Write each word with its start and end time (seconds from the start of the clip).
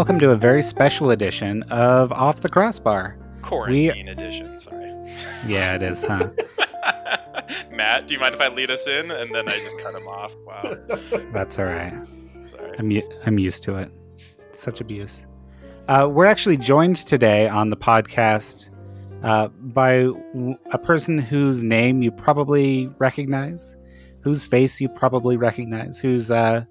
Welcome 0.00 0.18
to 0.20 0.30
a 0.30 0.34
very 0.34 0.62
special 0.62 1.10
edition 1.10 1.62
of 1.64 2.10
Off 2.10 2.40
the 2.40 2.48
Crossbar. 2.48 3.18
Quarantine 3.42 4.08
edition, 4.08 4.58
sorry. 4.58 4.88
Yeah, 5.46 5.74
it 5.74 5.82
is, 5.82 6.02
huh? 6.02 6.30
Matt, 7.70 8.06
do 8.06 8.14
you 8.14 8.18
mind 8.20 8.34
if 8.34 8.40
I 8.40 8.48
lead 8.48 8.70
us 8.70 8.86
in 8.86 9.10
and 9.10 9.34
then 9.34 9.46
I 9.46 9.52
just 9.58 9.78
cut 9.78 9.94
him 9.94 10.08
off? 10.08 10.34
Wow. 10.46 10.74
That's 11.34 11.58
all 11.58 11.66
right. 11.66 11.92
Sorry. 12.46 12.78
I'm 12.78 12.90
u- 12.90 13.20
I'm 13.26 13.38
used 13.38 13.62
to 13.64 13.76
it. 13.76 13.92
Such 14.52 14.80
abuse. 14.80 15.26
Uh, 15.86 16.08
we're 16.10 16.24
actually 16.24 16.56
joined 16.56 16.96
today 16.96 17.46
on 17.46 17.68
the 17.68 17.76
podcast 17.76 18.70
uh, 19.22 19.48
by 19.48 20.04
w- 20.04 20.56
a 20.72 20.78
person 20.78 21.18
whose 21.18 21.62
name 21.62 22.00
you 22.00 22.10
probably 22.10 22.86
recognize, 22.96 23.76
whose 24.22 24.46
face 24.46 24.80
you 24.80 24.88
probably 24.88 25.36
recognize, 25.36 25.98
whose 25.98 26.30
uh, 26.30 26.64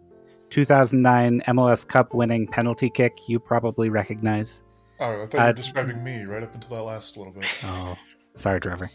2009 0.50 1.42
MLS 1.48 1.88
Cup 1.88 2.14
winning 2.14 2.48
penalty 2.48 2.90
kick 2.90 3.18
you 3.28 3.40
probably 3.40 3.90
recognize. 3.90 4.64
Oh, 5.00 5.24
I 5.24 5.26
thought 5.26 5.34
you 5.34 5.40
Uh, 5.40 5.44
were 5.44 5.50
it's- 5.50 5.64
describing 5.66 6.04
me 6.04 6.24
right 6.24 6.44
up 6.44 6.54
until 6.54 6.78
that 6.78 6.84
last 6.84 7.18
little 7.18 7.34
bit. 7.34 7.46
Oh, 7.66 7.98
sorry, 8.34 8.60
Trevor. 8.60 8.90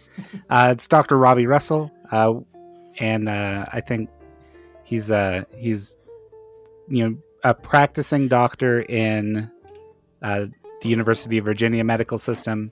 Uh, 0.50 0.68
it's 0.72 0.86
Dr. 0.88 1.16
Robbie 1.18 1.46
Russell, 1.46 1.90
uh, 2.10 2.34
and 2.98 3.28
uh, 3.28 3.66
I 3.72 3.80
think 3.80 4.08
he's 4.84 5.10
uh, 5.10 5.44
he's 5.56 5.96
you 6.88 7.08
know 7.08 7.16
a 7.44 7.54
practicing 7.54 8.28
doctor 8.28 8.82
in 8.88 9.50
uh, 10.22 10.46
the 10.82 10.88
University 10.88 11.38
of 11.38 11.44
Virginia 11.44 11.84
Medical 11.84 12.18
System, 12.18 12.70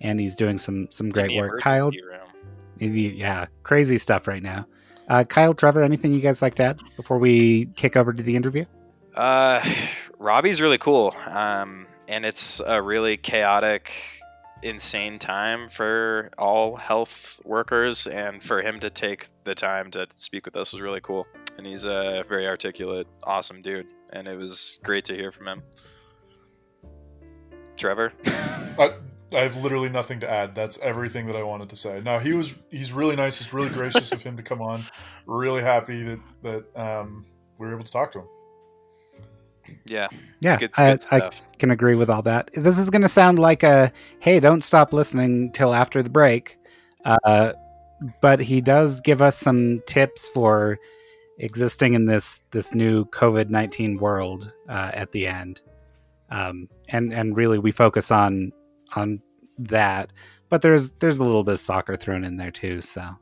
and 0.00 0.18
he's 0.20 0.36
doing 0.36 0.58
some 0.58 0.88
some 0.90 1.08
great 1.08 1.36
work. 1.36 1.60
Kyle, 1.60 1.90
room. 1.90 2.94
yeah, 2.94 3.46
crazy 3.64 3.98
stuff 3.98 4.26
right 4.28 4.42
now. 4.42 4.66
Uh, 5.08 5.24
Kyle, 5.24 5.54
Trevor, 5.54 5.82
anything 5.82 6.12
you 6.12 6.20
guys 6.20 6.42
like 6.42 6.54
to 6.56 6.64
add 6.64 6.80
before 6.96 7.18
we 7.18 7.66
kick 7.76 7.96
over 7.96 8.12
to 8.12 8.22
the 8.22 8.36
interview? 8.36 8.64
Uh, 9.14 9.64
Robbie's 10.18 10.60
really 10.60 10.78
cool. 10.78 11.14
Um, 11.26 11.86
and 12.08 12.26
it's 12.26 12.60
a 12.60 12.80
really 12.80 13.16
chaotic, 13.16 13.92
insane 14.62 15.18
time 15.18 15.68
for 15.68 16.30
all 16.36 16.76
health 16.76 17.40
workers, 17.44 18.06
and 18.06 18.42
for 18.42 18.60
him 18.60 18.80
to 18.80 18.90
take 18.90 19.28
the 19.44 19.54
time 19.54 19.90
to 19.92 20.06
speak 20.14 20.44
with 20.44 20.56
us 20.56 20.72
was 20.72 20.82
really 20.82 21.00
cool. 21.00 21.26
And 21.56 21.66
he's 21.66 21.84
a 21.84 22.24
very 22.28 22.46
articulate, 22.46 23.06
awesome 23.24 23.62
dude, 23.62 23.86
and 24.12 24.28
it 24.28 24.36
was 24.36 24.78
great 24.84 25.04
to 25.06 25.14
hear 25.14 25.32
from 25.32 25.48
him. 25.48 25.62
Trevor, 27.76 28.12
I, 28.78 28.92
I 29.32 29.40
have 29.40 29.62
literally 29.62 29.90
nothing 29.90 30.20
to 30.20 30.30
add. 30.30 30.54
That's 30.54 30.78
everything 30.78 31.26
that 31.26 31.36
I 31.36 31.42
wanted 31.42 31.68
to 31.70 31.76
say. 31.76 32.00
Now 32.04 32.18
he 32.18 32.32
was 32.32 32.58
he's 32.70 32.92
really 32.92 33.16
nice. 33.16 33.40
It's 33.40 33.52
really 33.52 33.68
gracious 33.68 34.10
of 34.12 34.22
him 34.22 34.36
to 34.36 34.42
come 34.42 34.62
on. 34.62 34.80
Really 35.26 35.62
happy 35.62 36.02
that 36.02 36.20
that 36.42 36.76
um, 36.80 37.24
we 37.58 37.66
were 37.66 37.74
able 37.74 37.84
to 37.84 37.92
talk 37.92 38.12
to 38.12 38.20
him. 38.20 38.26
yeah, 39.84 40.08
Yeah, 40.40 40.56
good, 40.56 40.70
I, 40.78 40.92
good 40.92 41.04
I 41.10 41.18
stuff. 41.18 41.42
can 41.58 41.70
agree 41.70 41.94
with 41.94 42.08
all 42.08 42.22
that. 42.22 42.50
This 42.54 42.78
is 42.78 42.88
going 42.88 43.02
to 43.02 43.08
sound 43.08 43.38
like 43.38 43.62
a 43.62 43.92
hey, 44.20 44.40
don't 44.40 44.64
stop 44.64 44.92
listening 44.92 45.52
till 45.52 45.74
after 45.74 46.02
the 46.02 46.10
break. 46.10 46.56
Uh, 47.04 47.52
but 48.20 48.40
he 48.40 48.60
does 48.60 49.00
give 49.00 49.20
us 49.20 49.36
some 49.36 49.80
tips 49.86 50.28
for 50.28 50.78
existing 51.38 51.94
in 51.94 52.06
this 52.06 52.42
this 52.50 52.74
new 52.74 53.04
COVID 53.06 53.50
nineteen 53.50 53.98
world 53.98 54.52
uh, 54.68 54.90
at 54.94 55.12
the 55.12 55.26
end, 55.26 55.62
um, 56.30 56.68
and 56.88 57.12
and 57.12 57.36
really 57.36 57.58
we 57.58 57.72
focus 57.72 58.10
on 58.10 58.52
on 58.96 59.20
that. 59.58 60.12
But 60.48 60.62
there's 60.62 60.92
there's 60.92 61.18
a 61.18 61.24
little 61.24 61.44
bit 61.44 61.54
of 61.54 61.60
soccer 61.60 61.96
thrown 61.96 62.24
in 62.24 62.36
there 62.36 62.50
too. 62.50 62.80
So 62.80 63.16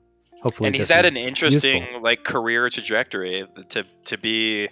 hopefully, 0.47 0.69
and 0.69 0.77
he's 0.77 0.89
had 0.89 1.05
an 1.05 1.17
interesting 1.17 1.83
useful. 1.83 2.03
like 2.03 2.25
career 2.25 2.69
trajectory 2.69 3.47
to 3.69 3.85
to 4.05 4.19
be 4.19 4.69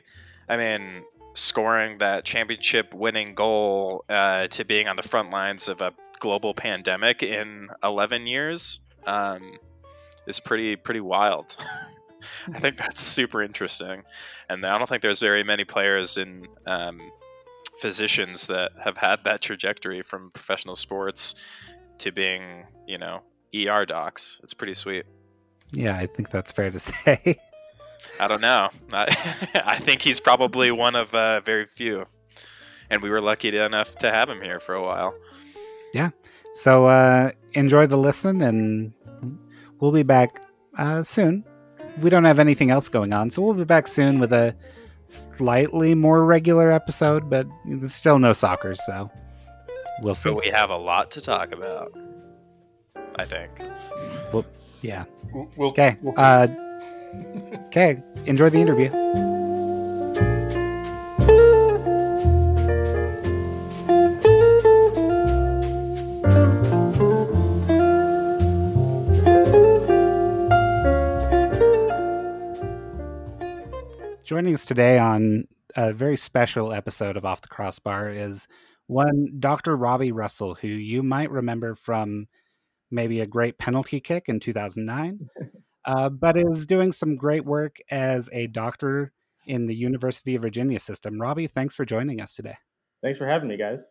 i 0.48 0.56
mean 0.56 1.02
scoring 1.34 1.98
that 1.98 2.24
championship 2.24 2.94
winning 2.94 3.34
goal 3.34 4.04
uh, 4.08 4.46
to 4.46 4.64
being 4.64 4.86
on 4.86 4.94
the 4.94 5.02
front 5.02 5.30
lines 5.30 5.68
of 5.68 5.80
a 5.80 5.92
global 6.20 6.54
pandemic 6.54 7.24
in 7.24 7.68
11 7.82 8.24
years 8.26 8.78
um, 9.06 9.58
is 10.28 10.38
pretty 10.38 10.76
pretty 10.76 11.00
wild 11.00 11.56
i 12.54 12.58
think 12.60 12.76
that's 12.76 13.02
super 13.02 13.42
interesting 13.42 14.04
and 14.48 14.64
i 14.64 14.78
don't 14.78 14.88
think 14.88 15.02
there's 15.02 15.20
very 15.20 15.42
many 15.42 15.64
players 15.64 16.16
in 16.16 16.46
um, 16.66 17.00
physicians 17.84 18.46
that 18.46 18.72
have 18.82 18.96
had 18.96 19.22
that 19.24 19.42
trajectory 19.42 20.00
from 20.00 20.30
professional 20.30 20.74
sports 20.74 21.34
to 21.98 22.10
being 22.10 22.64
you 22.86 22.96
know 22.96 23.20
er 23.54 23.84
docs 23.84 24.40
it's 24.42 24.54
pretty 24.54 24.72
sweet 24.72 25.04
Yeah, 25.72 25.94
I 25.94 26.06
think 26.06 26.30
that's 26.30 26.50
fair 26.50 26.70
to 26.70 26.78
say. 26.94 27.36
I 28.18 28.26
don't 28.26 28.40
know. 28.40 28.70
I, 28.94 29.04
I 29.74 29.78
think 29.80 30.00
he's 30.00 30.18
probably 30.18 30.70
one 30.70 30.96
of 30.96 31.14
uh, 31.14 31.40
very 31.40 31.66
few, 31.66 32.06
and 32.88 33.02
we 33.02 33.10
were 33.10 33.20
lucky 33.20 33.54
enough 33.54 33.96
to 33.96 34.10
have 34.10 34.30
him 34.30 34.40
here 34.40 34.60
for 34.60 34.74
a 34.74 34.82
while. 34.82 35.12
Yeah. 35.92 36.10
So 36.54 36.86
uh, 36.86 37.32
enjoy 37.52 37.86
the 37.86 37.98
listen, 37.98 38.40
and 38.40 38.94
we'll 39.78 39.92
be 39.92 40.04
back 40.04 40.42
uh, 40.78 41.02
soon. 41.02 41.44
We 42.00 42.08
don't 42.08 42.24
have 42.24 42.38
anything 42.38 42.70
else 42.70 42.88
going 42.88 43.12
on, 43.12 43.30
so 43.30 43.42
we'll 43.42 43.60
be 43.64 43.64
back 43.76 43.86
soon 43.88 44.20
with 44.20 44.32
a 44.32 44.56
slightly 45.06 45.94
more 45.94 46.24
regular 46.24 46.70
episode, 46.70 47.28
but 47.30 47.46
there's 47.66 47.94
still 47.94 48.18
no 48.18 48.32
soccer, 48.32 48.74
so 48.74 49.10
we'll 50.02 50.14
see. 50.14 50.30
So 50.30 50.40
we 50.40 50.48
have 50.50 50.70
a 50.70 50.76
lot 50.76 51.10
to 51.12 51.20
talk 51.20 51.52
about. 51.52 51.92
I 53.16 53.24
think. 53.24 53.50
Well, 54.32 54.44
Yeah. 54.82 55.04
We'll, 55.32 55.48
we'll, 55.56 55.68
Okay. 55.70 55.96
we'll. 56.02 56.14
Uh, 56.16 56.48
okay. 57.66 58.02
Enjoy 58.26 58.48
the 58.50 58.58
interview. 58.58 58.90
Today 74.62 74.98
on 74.98 75.48
a 75.74 75.92
very 75.92 76.16
special 76.16 76.72
episode 76.72 77.16
of 77.16 77.24
Off 77.24 77.40
the 77.40 77.48
Crossbar 77.48 78.10
is 78.10 78.46
one 78.86 79.36
Dr. 79.40 79.76
Robbie 79.76 80.12
Russell, 80.12 80.54
who 80.54 80.68
you 80.68 81.02
might 81.02 81.30
remember 81.30 81.74
from 81.74 82.28
maybe 82.90 83.20
a 83.20 83.26
great 83.26 83.58
penalty 83.58 83.98
kick 84.00 84.28
in 84.28 84.38
2009, 84.38 85.28
uh, 85.84 86.08
but 86.08 86.36
is 86.36 86.66
doing 86.66 86.92
some 86.92 87.16
great 87.16 87.44
work 87.44 87.78
as 87.90 88.30
a 88.32 88.46
doctor 88.46 89.12
in 89.46 89.66
the 89.66 89.74
University 89.74 90.36
of 90.36 90.42
Virginia 90.42 90.78
system. 90.78 91.20
Robbie, 91.20 91.48
thanks 91.48 91.74
for 91.74 91.84
joining 91.84 92.20
us 92.20 92.36
today. 92.36 92.56
Thanks 93.02 93.18
for 93.18 93.26
having 93.26 93.48
me, 93.48 93.56
guys. 93.56 93.90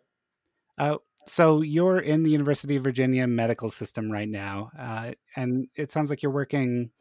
Uh, 0.77 0.97
so 1.27 1.61
you're 1.61 1.99
in 1.99 2.23
the 2.23 2.31
University 2.31 2.77
of 2.77 2.83
Virginia 2.83 3.27
medical 3.27 3.69
system 3.69 4.09
right 4.09 4.29
now, 4.29 4.71
uh, 4.79 5.11
and 5.35 5.67
it 5.75 5.91
sounds 5.91 6.09
like 6.09 6.23
you're 6.23 6.31
working 6.31 6.91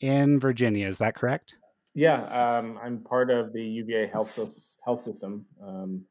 in 0.00 0.40
Virginia. 0.40 0.88
Is 0.88 0.98
that 0.98 1.14
correct? 1.14 1.54
Yeah, 1.94 2.22
um, 2.24 2.78
I'm 2.82 2.98
part 3.00 3.30
of 3.30 3.52
the 3.52 3.62
UVA 3.62 4.08
health 4.08 4.36
health 4.84 5.00
system. 5.00 5.46
Um, 5.64 6.04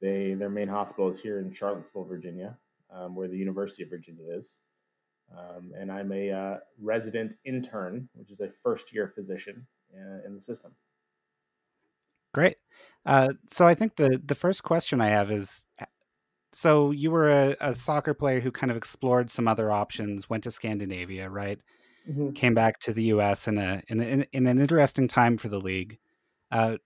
they 0.00 0.34
their 0.34 0.50
main 0.50 0.68
hospital 0.68 1.08
is 1.08 1.20
here 1.20 1.40
in 1.40 1.50
Charlottesville, 1.50 2.04
Virginia, 2.04 2.56
um, 2.94 3.16
where 3.16 3.28
the 3.28 3.36
University 3.36 3.82
of 3.82 3.90
Virginia 3.90 4.24
is. 4.30 4.58
Um, 5.36 5.72
and 5.76 5.90
I'm 5.90 6.12
a 6.12 6.30
uh, 6.30 6.56
resident 6.80 7.36
intern, 7.44 8.08
which 8.14 8.30
is 8.30 8.40
a 8.40 8.48
first 8.48 8.94
year 8.94 9.08
physician 9.08 9.66
uh, 9.92 10.26
in 10.26 10.34
the 10.34 10.40
system. 10.40 10.74
Great. 12.32 12.58
Uh, 13.06 13.30
so 13.48 13.66
I 13.66 13.74
think 13.74 13.96
the 13.96 14.20
the 14.24 14.34
first 14.34 14.62
question 14.62 15.00
I 15.00 15.08
have 15.08 15.30
is, 15.30 15.66
so 16.52 16.90
you 16.90 17.10
were 17.10 17.30
a, 17.30 17.56
a 17.60 17.74
soccer 17.74 18.14
player 18.14 18.40
who 18.40 18.52
kind 18.52 18.70
of 18.70 18.76
explored 18.76 19.30
some 19.30 19.48
other 19.48 19.70
options, 19.70 20.30
went 20.30 20.44
to 20.44 20.50
Scandinavia, 20.50 21.28
right? 21.28 21.58
Came 22.34 22.54
back 22.54 22.80
to 22.80 22.92
the 22.92 23.04
U.S. 23.04 23.48
in 23.48 23.56
a 23.58 23.82
in, 23.88 24.00
a, 24.00 24.26
in 24.32 24.46
an 24.46 24.60
interesting 24.60 25.08
time 25.08 25.38
for 25.38 25.48
the 25.48 25.58
league, 25.58 25.98
uh, 26.50 26.76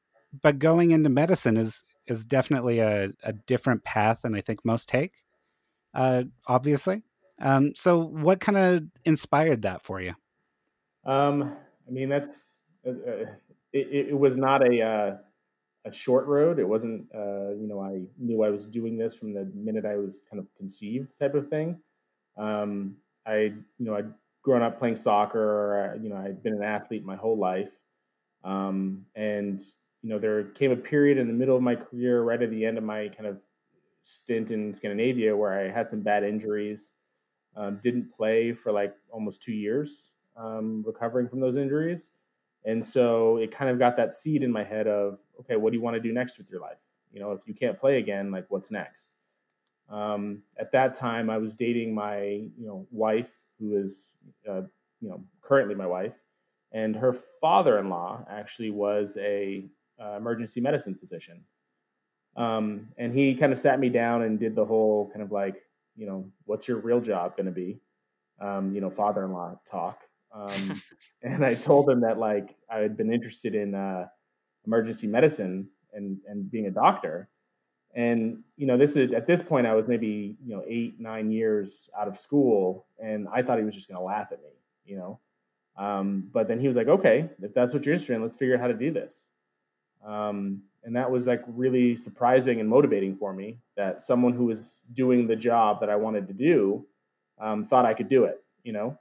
but 0.43 0.59
going 0.61 0.93
into 0.93 1.09
medicine 1.09 1.57
is 1.57 1.83
is 2.07 2.25
definitely 2.25 2.79
a, 2.79 3.11
a 3.23 3.33
different 3.33 3.83
path 3.83 4.23
than 4.23 4.35
I 4.35 4.41
think 4.41 4.65
most 4.65 4.89
take. 4.89 5.25
Uh, 5.93 6.25
obviously. 6.47 7.03
Um, 7.41 7.73
so 7.75 7.99
what 7.99 8.41
kind 8.41 8.59
of 8.59 8.85
inspired 9.05 9.63
that 9.63 9.83
for 9.83 10.01
you? 10.01 10.15
Um, 11.05 11.57
I 11.87 11.91
mean, 11.91 12.09
that's 12.09 12.59
uh, 12.87 12.91
uh, 12.91 13.25
it, 13.73 14.09
it 14.11 14.19
was 14.19 14.37
not 14.37 14.67
a 14.67 14.83
uh, 14.83 15.17
a 15.85 15.93
short 15.93 16.27
road. 16.27 16.59
It 16.59 16.69
wasn't, 16.69 17.07
uh, 17.15 17.51
you 17.51 17.67
know, 17.67 17.81
I 17.81 18.03
knew 18.19 18.43
I 18.43 18.51
was 18.51 18.67
doing 18.67 18.99
this 18.99 19.19
from 19.19 19.33
the 19.33 19.51
minute 19.55 19.85
I 19.87 19.97
was 19.97 20.23
kind 20.31 20.41
of 20.41 20.47
conceived, 20.57 21.17
type 21.19 21.35
of 21.35 21.49
thing. 21.49 21.79
Um, 22.37 22.97
I, 23.27 23.35
you 23.35 23.65
know, 23.79 23.95
I'd 23.95 24.13
grown 24.49 24.63
up 24.63 24.79
playing 24.79 24.97
soccer. 24.97 25.93
uh, 25.93 26.03
You 26.03 26.09
know, 26.09 26.17
I'd 26.17 26.43
been 26.43 26.55
an 26.55 26.63
athlete 26.63 27.05
my 27.05 27.17
whole 27.17 27.37
life, 27.37 27.83
um, 28.45 29.05
and 29.15 29.61
you 30.03 30.09
know, 30.09 30.19
there 30.19 30.45
came 30.45 30.71
a 30.71 30.77
period 30.77 31.19
in 31.19 31.27
the 31.27 31.35
middle 31.35 31.57
of 31.57 31.63
my 31.63 31.75
career, 31.75 32.23
right 32.23 32.41
at 32.41 32.51
the 32.51 32.65
end 32.65 32.79
of 32.79 32.85
my 32.85 33.09
kind 33.09 33.27
of 33.27 33.43
stint 34.01 34.51
in 34.51 34.73
Scandinavia, 34.73 35.37
where 35.37 35.53
I 35.61 35.71
had 35.71 35.91
some 35.91 36.01
bad 36.01 36.25
injuries. 36.25 36.93
Um, 37.57 37.79
didn't 37.83 38.15
play 38.15 38.53
for 38.53 38.71
like 38.73 38.95
almost 39.11 39.43
two 39.43 39.53
years, 39.53 40.13
um, 40.37 40.83
recovering 40.87 41.29
from 41.29 41.41
those 41.41 41.57
injuries. 41.57 42.11
And 42.65 42.85
so 42.85 43.39
it 43.39 43.51
kind 43.51 43.71
of 43.71 43.79
got 43.79 43.97
that 43.97 44.13
seed 44.13 44.43
in 44.45 44.53
my 44.53 44.63
head 44.63 44.87
of, 44.87 45.19
okay, 45.41 45.57
what 45.57 45.73
do 45.73 45.77
you 45.77 45.83
want 45.83 45.95
to 45.95 46.01
do 46.01 46.13
next 46.13 46.39
with 46.39 46.51
your 46.51 46.61
life? 46.61 46.79
You 47.13 47.21
know, 47.21 47.33
if 47.33 47.49
you 47.49 47.55
can't 47.55 47.77
play 47.77 47.99
again, 47.99 48.31
like 48.31 48.47
what's 48.49 48.71
next? 48.71 49.17
Um, 49.89 50.43
at 50.57 50.71
that 50.73 50.95
time, 50.95 51.29
I 51.31 51.39
was 51.39 51.55
dating 51.55 51.95
my 51.95 52.23
you 52.23 52.67
know 52.67 52.87
wife, 52.91 53.35
who 53.59 53.77
is 53.77 54.15
uh, 54.49 54.63
you 55.01 55.09
know 55.09 55.23
currently 55.43 55.75
my 55.75 55.87
wife, 55.87 56.15
and 56.73 56.97
her 56.97 57.13
father-in-law 57.41 58.27
actually 58.31 58.71
was 58.71 59.17
a 59.21 59.65
uh, 60.01 60.17
emergency 60.17 60.61
medicine 60.61 60.95
physician. 60.95 61.45
Um, 62.37 62.89
and 62.97 63.13
he 63.13 63.35
kind 63.35 63.53
of 63.53 63.59
sat 63.59 63.81
me 63.81 63.89
down 63.89 64.23
and 64.23 64.39
did 64.39 64.55
the 64.55 64.65
whole 64.65 65.11
kind 65.11 65.23
of 65.23 65.33
like, 65.33 65.57
you 65.97 66.07
know, 66.07 66.31
what's 66.45 66.69
your 66.69 66.79
real 66.79 67.01
job 67.01 67.37
going 67.37 67.47
to 67.47 67.53
be? 67.53 67.81
Um, 68.41 68.73
you 68.73 68.81
know, 68.81 68.91
father-in-law 68.91 69.59
talk. 69.69 70.03
Um, 70.33 70.81
and 71.23 71.45
I 71.45 71.55
told 71.55 71.91
him 71.91 72.03
that 72.03 72.19
like 72.19 72.55
I 72.71 72.79
had 72.79 72.97
been 72.97 73.13
interested 73.13 73.55
in 73.55 73.75
uh, 73.75 74.07
emergency 74.67 75.07
medicine 75.07 75.69
and 75.93 76.19
and 76.29 76.51
being 76.51 76.67
a 76.67 76.71
doctor. 76.71 77.29
And 77.95 78.43
you 78.57 78.67
know, 78.67 78.77
this 78.77 78.97
is 78.97 79.13
at 79.13 79.27
this 79.27 79.43
point 79.43 79.67
I 79.67 79.75
was 79.75 79.89
maybe 79.89 80.37
you 80.45 80.57
know 80.57 80.63
eight 80.67 81.01
nine 81.01 81.31
years 81.31 81.91
out 81.99 82.09
of 82.09 82.17
school, 82.17 82.87
and 83.03 83.27
I 83.33 83.43
thought 83.43 83.59
he 83.59 83.65
was 83.65 83.75
just 83.75 83.89
going 83.89 83.99
to 83.99 84.05
laugh 84.05 84.29
at 84.33 84.43
me, 84.43 84.51
you 84.85 84.97
know. 84.97 85.19
Um, 85.77 86.29
but 86.33 86.49
then 86.49 86.61
he 86.61 86.67
was 86.67 86.77
like, 86.77 86.89
"Okay, 86.89 87.29
if 87.43 87.55
that's 87.55 87.73
what 87.73 87.87
you're 87.87 87.95
interested 87.95 88.15
in, 88.15 88.23
let's 88.23 88.37
figure 88.37 88.55
out 88.55 88.61
how 88.61 88.69
to 88.69 88.75
do 88.75 88.91
this." 88.91 89.27
Um, 90.05 90.63
and 90.85 90.95
that 90.97 91.11
was 91.11 91.27
like 91.27 91.43
really 91.49 91.95
surprising 91.95 92.61
and 92.61 92.69
motivating 92.69 93.15
for 93.15 93.33
me 93.33 93.59
that 93.77 94.01
someone 94.01 94.33
who 94.33 94.47
was 94.47 94.81
doing 94.93 95.27
the 95.27 95.37
job 95.37 95.81
that 95.81 95.91
I 95.91 95.97
wanted 95.97 96.29
to 96.29 96.35
do 96.35 96.87
um, 97.39 97.65
thought 97.65 97.85
I 97.85 97.95
could 97.95 98.09
do 98.09 98.25
it, 98.25 98.43
you 98.63 98.73
know. 98.73 98.99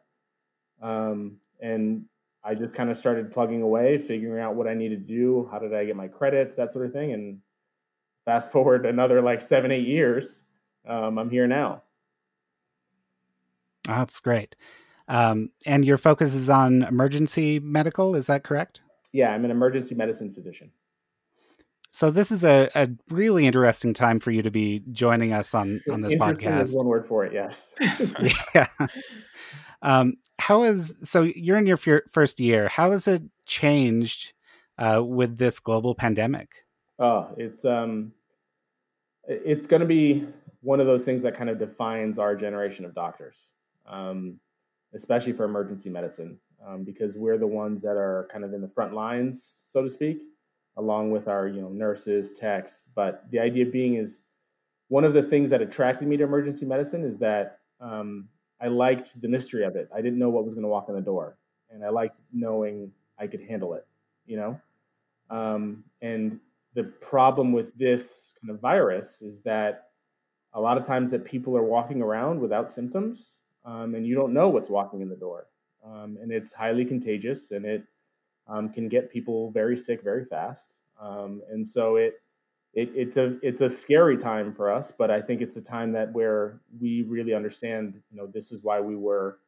Um, 0.81 1.37
and 1.59 2.05
I 2.43 2.55
just 2.55 2.75
kind 2.75 2.89
of 2.89 2.97
started 2.97 3.31
plugging 3.31 3.61
away, 3.61 3.97
figuring 3.97 4.41
out 4.41 4.55
what 4.55 4.67
I 4.67 4.73
needed 4.73 5.07
to 5.07 5.13
do, 5.13 5.49
how 5.51 5.59
did 5.59 5.73
I 5.73 5.85
get 5.85 5.95
my 5.95 6.07
credits, 6.07 6.55
that 6.55 6.73
sort 6.73 6.85
of 6.85 6.93
thing. 6.93 7.13
And 7.13 7.39
fast 8.27 8.51
forward 8.51 8.85
another 8.85 9.21
like 9.21 9.41
seven, 9.41 9.71
eight 9.71 9.87
years, 9.87 10.43
um, 10.85 11.17
I'm 11.17 11.29
here 11.29 11.47
now. 11.47 11.81
that's 13.87 14.19
great. 14.19 14.53
Um, 15.07 15.51
and 15.65 15.85
your 15.85 15.97
focus 15.97 16.35
is 16.35 16.49
on 16.49 16.83
emergency 16.83 17.59
medical, 17.59 18.15
is 18.15 18.27
that 18.27 18.43
correct? 18.43 18.81
Yeah, 19.13 19.29
I'm 19.29 19.45
an 19.45 19.51
emergency 19.51 19.95
medicine 19.95 20.33
physician. 20.33 20.71
So 21.89 22.11
this 22.11 22.29
is 22.29 22.43
a, 22.43 22.69
a 22.75 22.89
really 23.09 23.47
interesting 23.47 23.93
time 23.93 24.19
for 24.19 24.31
you 24.31 24.41
to 24.41 24.51
be 24.51 24.83
joining 24.91 25.31
us 25.31 25.55
on 25.55 25.79
on 25.89 26.01
this 26.01 26.13
podcast. 26.15 26.63
Is 26.63 26.75
one 26.75 26.85
word 26.85 27.07
for 27.07 27.25
it. 27.25 27.31
Yes. 27.31 27.73
yeah. 28.53 28.67
Um, 29.81 30.15
how 30.37 30.63
is 30.63 30.97
so? 31.01 31.21
You're 31.21 31.57
in 31.57 31.65
your 31.65 31.77
first 31.77 32.41
year. 32.41 32.67
How 32.67 32.91
has 32.91 33.07
it 33.07 33.23
changed 33.45 34.33
uh, 34.77 35.01
with 35.01 35.37
this 35.37 35.59
global 35.59 35.95
pandemic? 35.95 36.49
Oh, 36.99 37.29
it's 37.37 37.63
um, 37.63 38.11
it's 39.27 39.67
going 39.67 39.81
to 39.81 39.87
be 39.87 40.25
one 40.61 40.79
of 40.79 40.87
those 40.87 41.05
things 41.05 41.21
that 41.21 41.35
kind 41.35 41.49
of 41.49 41.59
defines 41.59 42.17
our 42.17 42.35
generation 42.35 42.85
of 42.85 42.93
doctors, 42.93 43.53
um, 43.87 44.39
especially 44.93 45.33
for 45.33 45.43
emergency 45.43 45.89
medicine, 45.89 46.39
um, 46.65 46.83
because 46.83 47.17
we're 47.17 47.37
the 47.37 47.47
ones 47.47 47.81
that 47.81 47.97
are 47.97 48.27
kind 48.31 48.43
of 48.43 48.53
in 48.53 48.61
the 48.61 48.67
front 48.67 48.93
lines, 48.93 49.43
so 49.63 49.81
to 49.81 49.89
speak 49.89 50.21
along 50.77 51.11
with 51.11 51.27
our 51.27 51.47
you 51.47 51.61
know 51.61 51.69
nurses, 51.69 52.31
techs. 52.33 52.87
But 52.95 53.29
the 53.31 53.39
idea 53.39 53.65
being 53.65 53.95
is 53.95 54.23
one 54.87 55.03
of 55.03 55.13
the 55.13 55.23
things 55.23 55.49
that 55.49 55.61
attracted 55.61 56.07
me 56.07 56.15
to 56.17 56.23
emergency 56.23 56.65
medicine 56.65 57.03
is 57.03 57.17
that 57.17 57.59
um, 57.81 58.29
I 58.61 58.67
liked 58.67 59.19
the 59.21 59.27
mystery 59.27 59.63
of 59.63 59.75
it. 59.75 59.89
I 59.93 60.01
didn't 60.01 60.19
know 60.19 60.29
what 60.29 60.45
was 60.45 60.53
going 60.53 60.63
to 60.63 60.69
walk 60.69 60.87
in 60.87 60.95
the 60.95 61.01
door, 61.01 61.37
and 61.69 61.83
I 61.83 61.89
liked 61.89 62.19
knowing 62.31 62.91
I 63.19 63.27
could 63.27 63.41
handle 63.41 63.73
it. 63.73 63.85
You 64.25 64.37
know, 64.37 64.61
um, 65.29 65.83
and 66.01 66.39
the 66.73 66.83
problem 66.83 67.51
with 67.51 67.75
this 67.75 68.33
kind 68.41 68.53
of 68.53 68.61
virus 68.61 69.21
is 69.21 69.41
that 69.41 69.89
a 70.53 70.61
lot 70.61 70.77
of 70.77 70.85
times 70.85 71.11
that 71.11 71.25
people 71.25 71.55
are 71.57 71.63
walking 71.63 72.01
around 72.01 72.39
without 72.39 72.69
symptoms, 72.69 73.41
um, 73.65 73.95
and 73.95 74.05
you 74.05 74.15
don't 74.15 74.33
know 74.33 74.49
what's 74.49 74.69
walking 74.69 75.01
in 75.01 75.09
the 75.09 75.15
door, 75.15 75.47
um, 75.85 76.17
and 76.21 76.31
it's 76.31 76.53
highly 76.53 76.85
contagious, 76.85 77.51
and 77.51 77.65
it 77.65 77.83
um, 78.47 78.69
can 78.69 78.87
get 78.87 79.11
people 79.11 79.51
very 79.51 79.75
sick 79.75 80.01
very 80.01 80.25
fast. 80.25 80.75
Um, 80.99 81.41
and 81.51 81.67
so 81.67 81.97
it, 81.97 82.21
it, 82.73 82.91
it's 82.95 83.17
a 83.17 83.37
it's 83.41 83.61
a 83.61 83.69
scary 83.69 84.17
time 84.17 84.53
for 84.53 84.71
us, 84.71 84.91
but 84.91 85.11
I 85.11 85.21
think 85.21 85.41
it's 85.41 85.57
a 85.57 85.61
time 85.61 85.91
that 85.93 86.11
where 86.13 86.61
we 86.79 87.03
really 87.03 87.33
understand. 87.33 88.01
You 88.11 88.17
know, 88.17 88.27
this 88.27 88.51
is 88.51 88.63
why 88.63 88.79
we 88.79 88.95
were 88.95 89.39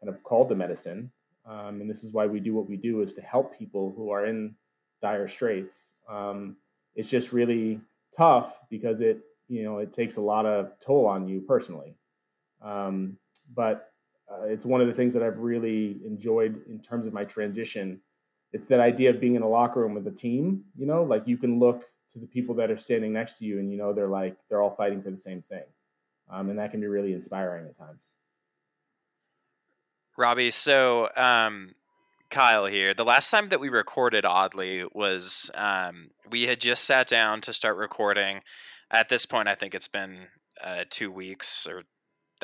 kind 0.00 0.08
of 0.08 0.22
called 0.22 0.48
to 0.48 0.54
medicine, 0.54 1.10
um, 1.46 1.80
and 1.80 1.90
this 1.90 2.04
is 2.04 2.12
why 2.12 2.26
we 2.26 2.40
do 2.40 2.54
what 2.54 2.68
we 2.68 2.76
do 2.76 3.02
is 3.02 3.14
to 3.14 3.20
help 3.20 3.58
people 3.58 3.92
who 3.96 4.10
are 4.10 4.26
in 4.26 4.54
dire 5.02 5.26
straits. 5.26 5.92
Um, 6.08 6.56
it's 6.94 7.10
just 7.10 7.32
really 7.32 7.80
tough 8.16 8.60
because 8.70 9.00
it 9.00 9.20
you 9.48 9.62
know 9.62 9.78
it 9.78 9.92
takes 9.92 10.16
a 10.16 10.20
lot 10.20 10.46
of 10.46 10.78
toll 10.80 11.06
on 11.06 11.28
you 11.28 11.40
personally. 11.40 11.94
Um, 12.62 13.18
but 13.54 13.92
uh, 14.30 14.44
it's 14.44 14.66
one 14.66 14.80
of 14.80 14.88
the 14.88 14.94
things 14.94 15.14
that 15.14 15.22
I've 15.22 15.38
really 15.38 15.96
enjoyed 16.04 16.60
in 16.68 16.80
terms 16.80 17.06
of 17.06 17.12
my 17.12 17.24
transition 17.24 18.00
it's 18.52 18.66
that 18.68 18.80
idea 18.80 19.10
of 19.10 19.20
being 19.20 19.34
in 19.34 19.42
a 19.42 19.48
locker 19.48 19.80
room 19.80 19.94
with 19.94 20.06
a 20.06 20.10
team 20.10 20.64
you 20.76 20.86
know 20.86 21.02
like 21.02 21.26
you 21.26 21.36
can 21.36 21.58
look 21.58 21.84
to 22.10 22.18
the 22.18 22.26
people 22.26 22.54
that 22.54 22.70
are 22.70 22.76
standing 22.76 23.12
next 23.12 23.38
to 23.38 23.44
you 23.44 23.58
and 23.58 23.70
you 23.70 23.76
know 23.76 23.92
they're 23.92 24.08
like 24.08 24.36
they're 24.48 24.62
all 24.62 24.70
fighting 24.70 25.02
for 25.02 25.10
the 25.10 25.16
same 25.16 25.40
thing 25.40 25.64
um, 26.30 26.50
and 26.50 26.58
that 26.58 26.70
can 26.70 26.80
be 26.80 26.86
really 26.86 27.12
inspiring 27.12 27.66
at 27.66 27.76
times 27.76 28.14
robbie 30.16 30.50
so 30.50 31.08
um, 31.16 31.74
kyle 32.30 32.66
here 32.66 32.94
the 32.94 33.04
last 33.04 33.30
time 33.30 33.48
that 33.48 33.60
we 33.60 33.68
recorded 33.68 34.24
oddly 34.24 34.84
was 34.92 35.50
um, 35.54 36.10
we 36.30 36.44
had 36.44 36.60
just 36.60 36.84
sat 36.84 37.06
down 37.06 37.40
to 37.40 37.52
start 37.52 37.76
recording 37.76 38.40
at 38.90 39.08
this 39.08 39.26
point 39.26 39.48
i 39.48 39.54
think 39.54 39.74
it's 39.74 39.88
been 39.88 40.28
uh, 40.62 40.84
two 40.90 41.10
weeks 41.10 41.66
or 41.66 41.84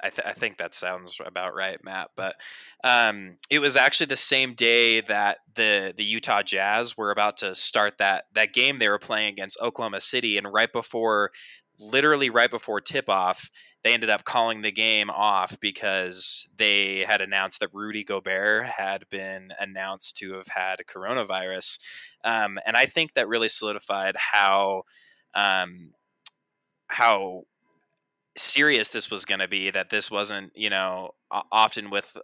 I, 0.03 0.11
th- 0.11 0.27
I, 0.27 0.33
think 0.33 0.59
that 0.59 0.75
sounds 0.75 1.21
about 1.25 1.55
right, 1.55 1.79
Matt. 1.85 2.11
But 2.17 2.37
um, 2.83 3.37
it 3.51 3.61
was 3.61 3.77
actually 3.77 4.07
the 4.07 4.17
same 4.17 4.55
day 4.55 5.01
that 5.03 5.39
the 5.55 5.95
the 5.97 6.05
Utah 6.05 6.43
Jazz 6.43 6.97
were 6.97 7.11
about 7.11 7.37
to 7.39 7.55
start 7.55 7.99
that 7.99 8.25
that 8.35 8.53
game 8.53 8.79
they 8.79 8.89
were 8.89 8.99
playing 8.99 9.29
against 9.29 9.61
Oklahoma 9.61 10.01
City, 10.01 10.37
and 10.37 10.53
right 10.53 10.73
before, 10.73 11.31
literally 11.79 12.31
right 12.31 12.51
before 12.51 12.81
tip 12.81 13.09
off, 13.09 13.51
they 13.83 13.93
ended 13.93 14.11
up 14.11 14.25
calling 14.25 14.63
the 14.63 14.73
game 14.73 15.11
off 15.11 15.59
because 15.61 16.49
they 16.57 17.01
had 17.01 17.21
announced 17.21 17.61
that 17.61 17.75
Rudy 17.75 18.03
Gobert 18.03 18.67
had 18.67 19.05
been 19.11 19.51
announced 19.61 20.17
to 20.19 20.35
have 20.35 20.49
had 20.49 20.81
coronavirus, 20.87 21.79
um, 22.25 22.59
and 22.65 22.77
I 22.77 22.87
think 22.87 23.15
that 23.15 23.29
really 23.29 23.49
solidified 23.49 24.17
how 24.17 24.85
um, 25.35 25.93
how 26.89 27.43
serious 28.37 28.89
this 28.89 29.11
was 29.11 29.25
going 29.25 29.39
to 29.39 29.47
be 29.47 29.71
that 29.71 29.91
this 29.91 30.11
wasn't 30.11 30.51
you 30.57 30.69
know 30.69 31.11
often 31.53 31.89
with 31.89 32.17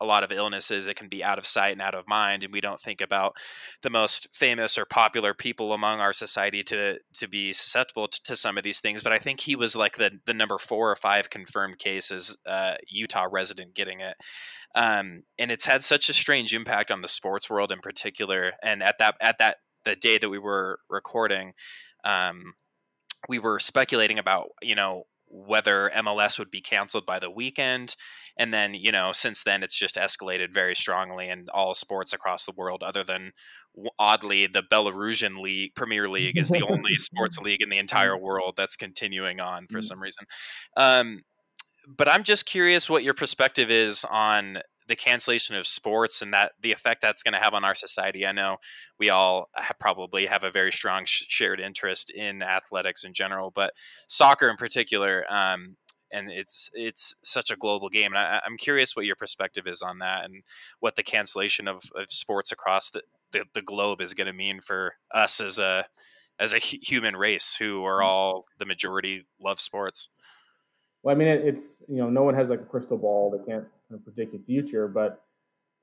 a 0.00 0.04
lot 0.04 0.22
of 0.22 0.30
illnesses 0.30 0.86
it 0.86 0.94
can 0.94 1.08
be 1.08 1.22
out 1.22 1.38
of 1.38 1.46
sight 1.46 1.72
and 1.72 1.82
out 1.82 1.94
of 1.94 2.06
mind 2.06 2.44
and 2.44 2.52
we 2.52 2.60
don't 2.60 2.80
think 2.80 3.00
about 3.00 3.34
the 3.82 3.90
most 3.90 4.28
famous 4.32 4.78
or 4.78 4.84
popular 4.84 5.34
people 5.34 5.72
among 5.72 6.00
our 6.00 6.12
society 6.12 6.62
to 6.62 6.98
to 7.12 7.26
be 7.26 7.52
susceptible 7.52 8.06
to, 8.06 8.22
to 8.22 8.36
some 8.36 8.56
of 8.56 8.62
these 8.62 8.78
things 8.78 9.02
but 9.02 9.12
i 9.12 9.18
think 9.18 9.40
he 9.40 9.56
was 9.56 9.74
like 9.74 9.96
the 9.96 10.10
the 10.26 10.34
number 10.34 10.58
four 10.58 10.90
or 10.90 10.96
five 10.96 11.28
confirmed 11.28 11.78
cases 11.78 12.38
uh, 12.46 12.74
utah 12.88 13.26
resident 13.30 13.74
getting 13.74 14.00
it. 14.00 14.16
Um, 14.74 15.22
and 15.38 15.50
it's 15.50 15.64
had 15.64 15.82
such 15.82 16.08
a 16.08 16.12
strange 16.12 16.54
impact 16.54 16.90
on 16.90 17.00
the 17.00 17.08
sports 17.08 17.48
world 17.48 17.72
in 17.72 17.80
particular 17.80 18.52
and 18.62 18.82
at 18.82 18.98
that 18.98 19.16
at 19.20 19.38
that 19.38 19.56
the 19.84 19.96
day 19.96 20.18
that 20.18 20.28
we 20.28 20.38
were 20.38 20.80
recording 20.90 21.54
um, 22.04 22.54
we 23.28 23.38
were 23.38 23.58
speculating 23.58 24.18
about 24.18 24.48
you 24.62 24.74
know 24.74 25.04
whether 25.30 25.90
MLS 25.96 26.38
would 26.38 26.50
be 26.50 26.60
canceled 26.60 27.06
by 27.06 27.18
the 27.18 27.30
weekend. 27.30 27.94
And 28.38 28.52
then, 28.54 28.74
you 28.74 28.92
know, 28.92 29.12
since 29.12 29.42
then 29.42 29.62
it's 29.62 29.78
just 29.78 29.96
escalated 29.96 30.52
very 30.52 30.74
strongly 30.74 31.28
in 31.28 31.46
all 31.52 31.74
sports 31.74 32.12
across 32.12 32.44
the 32.44 32.54
world, 32.56 32.82
other 32.82 33.02
than 33.02 33.32
oddly 33.98 34.46
the 34.46 34.62
Belarusian 34.62 35.40
league, 35.40 35.74
Premier 35.74 36.08
League 36.08 36.38
is 36.38 36.48
the 36.48 36.66
only 36.68 36.94
sports 36.96 37.38
league 37.42 37.62
in 37.62 37.68
the 37.68 37.78
entire 37.78 38.16
world 38.16 38.54
that's 38.56 38.76
continuing 38.76 39.40
on 39.40 39.66
for 39.70 39.78
mm. 39.78 39.84
some 39.84 40.00
reason. 40.00 40.24
Um, 40.76 41.20
but 41.86 42.08
I'm 42.08 42.22
just 42.22 42.46
curious 42.46 42.90
what 42.90 43.02
your 43.02 43.14
perspective 43.14 43.70
is 43.70 44.04
on 44.04 44.58
the 44.88 44.96
cancellation 44.96 45.54
of 45.54 45.66
sports 45.66 46.22
and 46.22 46.32
that 46.32 46.52
the 46.60 46.72
effect 46.72 47.02
that's 47.02 47.22
going 47.22 47.34
to 47.34 47.40
have 47.40 47.54
on 47.54 47.64
our 47.64 47.74
society. 47.74 48.26
I 48.26 48.32
know 48.32 48.56
we 48.98 49.10
all 49.10 49.50
have 49.54 49.78
probably 49.78 50.26
have 50.26 50.42
a 50.42 50.50
very 50.50 50.72
strong 50.72 51.04
sh- 51.04 51.26
shared 51.28 51.60
interest 51.60 52.10
in 52.10 52.42
athletics 52.42 53.04
in 53.04 53.12
general, 53.12 53.52
but 53.54 53.74
soccer 54.08 54.48
in 54.48 54.56
particular. 54.56 55.30
Um, 55.32 55.76
and 56.10 56.30
it's 56.30 56.70
it's 56.72 57.16
such 57.22 57.50
a 57.50 57.56
global 57.56 57.90
game, 57.90 58.14
and 58.14 58.18
I, 58.18 58.40
am 58.46 58.56
curious 58.56 58.96
what 58.96 59.04
your 59.04 59.14
perspective 59.14 59.66
is 59.66 59.82
on 59.82 59.98
that, 59.98 60.24
and 60.24 60.42
what 60.80 60.96
the 60.96 61.02
cancellation 61.02 61.68
of, 61.68 61.82
of 61.94 62.10
sports 62.10 62.50
across 62.50 62.88
the, 62.88 63.02
the, 63.32 63.44
the 63.52 63.60
globe 63.60 64.00
is 64.00 64.14
going 64.14 64.26
to 64.26 64.32
mean 64.32 64.62
for 64.62 64.94
us 65.12 65.38
as 65.38 65.58
a 65.58 65.84
as 66.40 66.54
a 66.54 66.58
human 66.58 67.14
race 67.14 67.56
who 67.56 67.84
are 67.84 68.00
mm. 68.00 68.04
all 68.04 68.44
the 68.58 68.64
majority 68.64 69.26
love 69.38 69.60
sports. 69.60 70.08
Well, 71.02 71.14
I 71.14 71.18
mean, 71.18 71.28
it, 71.28 71.46
it's 71.46 71.82
you 71.88 71.96
know, 71.96 72.10
no 72.10 72.22
one 72.22 72.34
has 72.34 72.50
like 72.50 72.60
a 72.60 72.64
crystal 72.64 72.98
ball; 72.98 73.30
they 73.30 73.38
can't 73.38 73.64
kind 73.88 73.94
of 73.94 74.04
predict 74.04 74.32
the 74.32 74.38
future. 74.38 74.88
But 74.88 75.22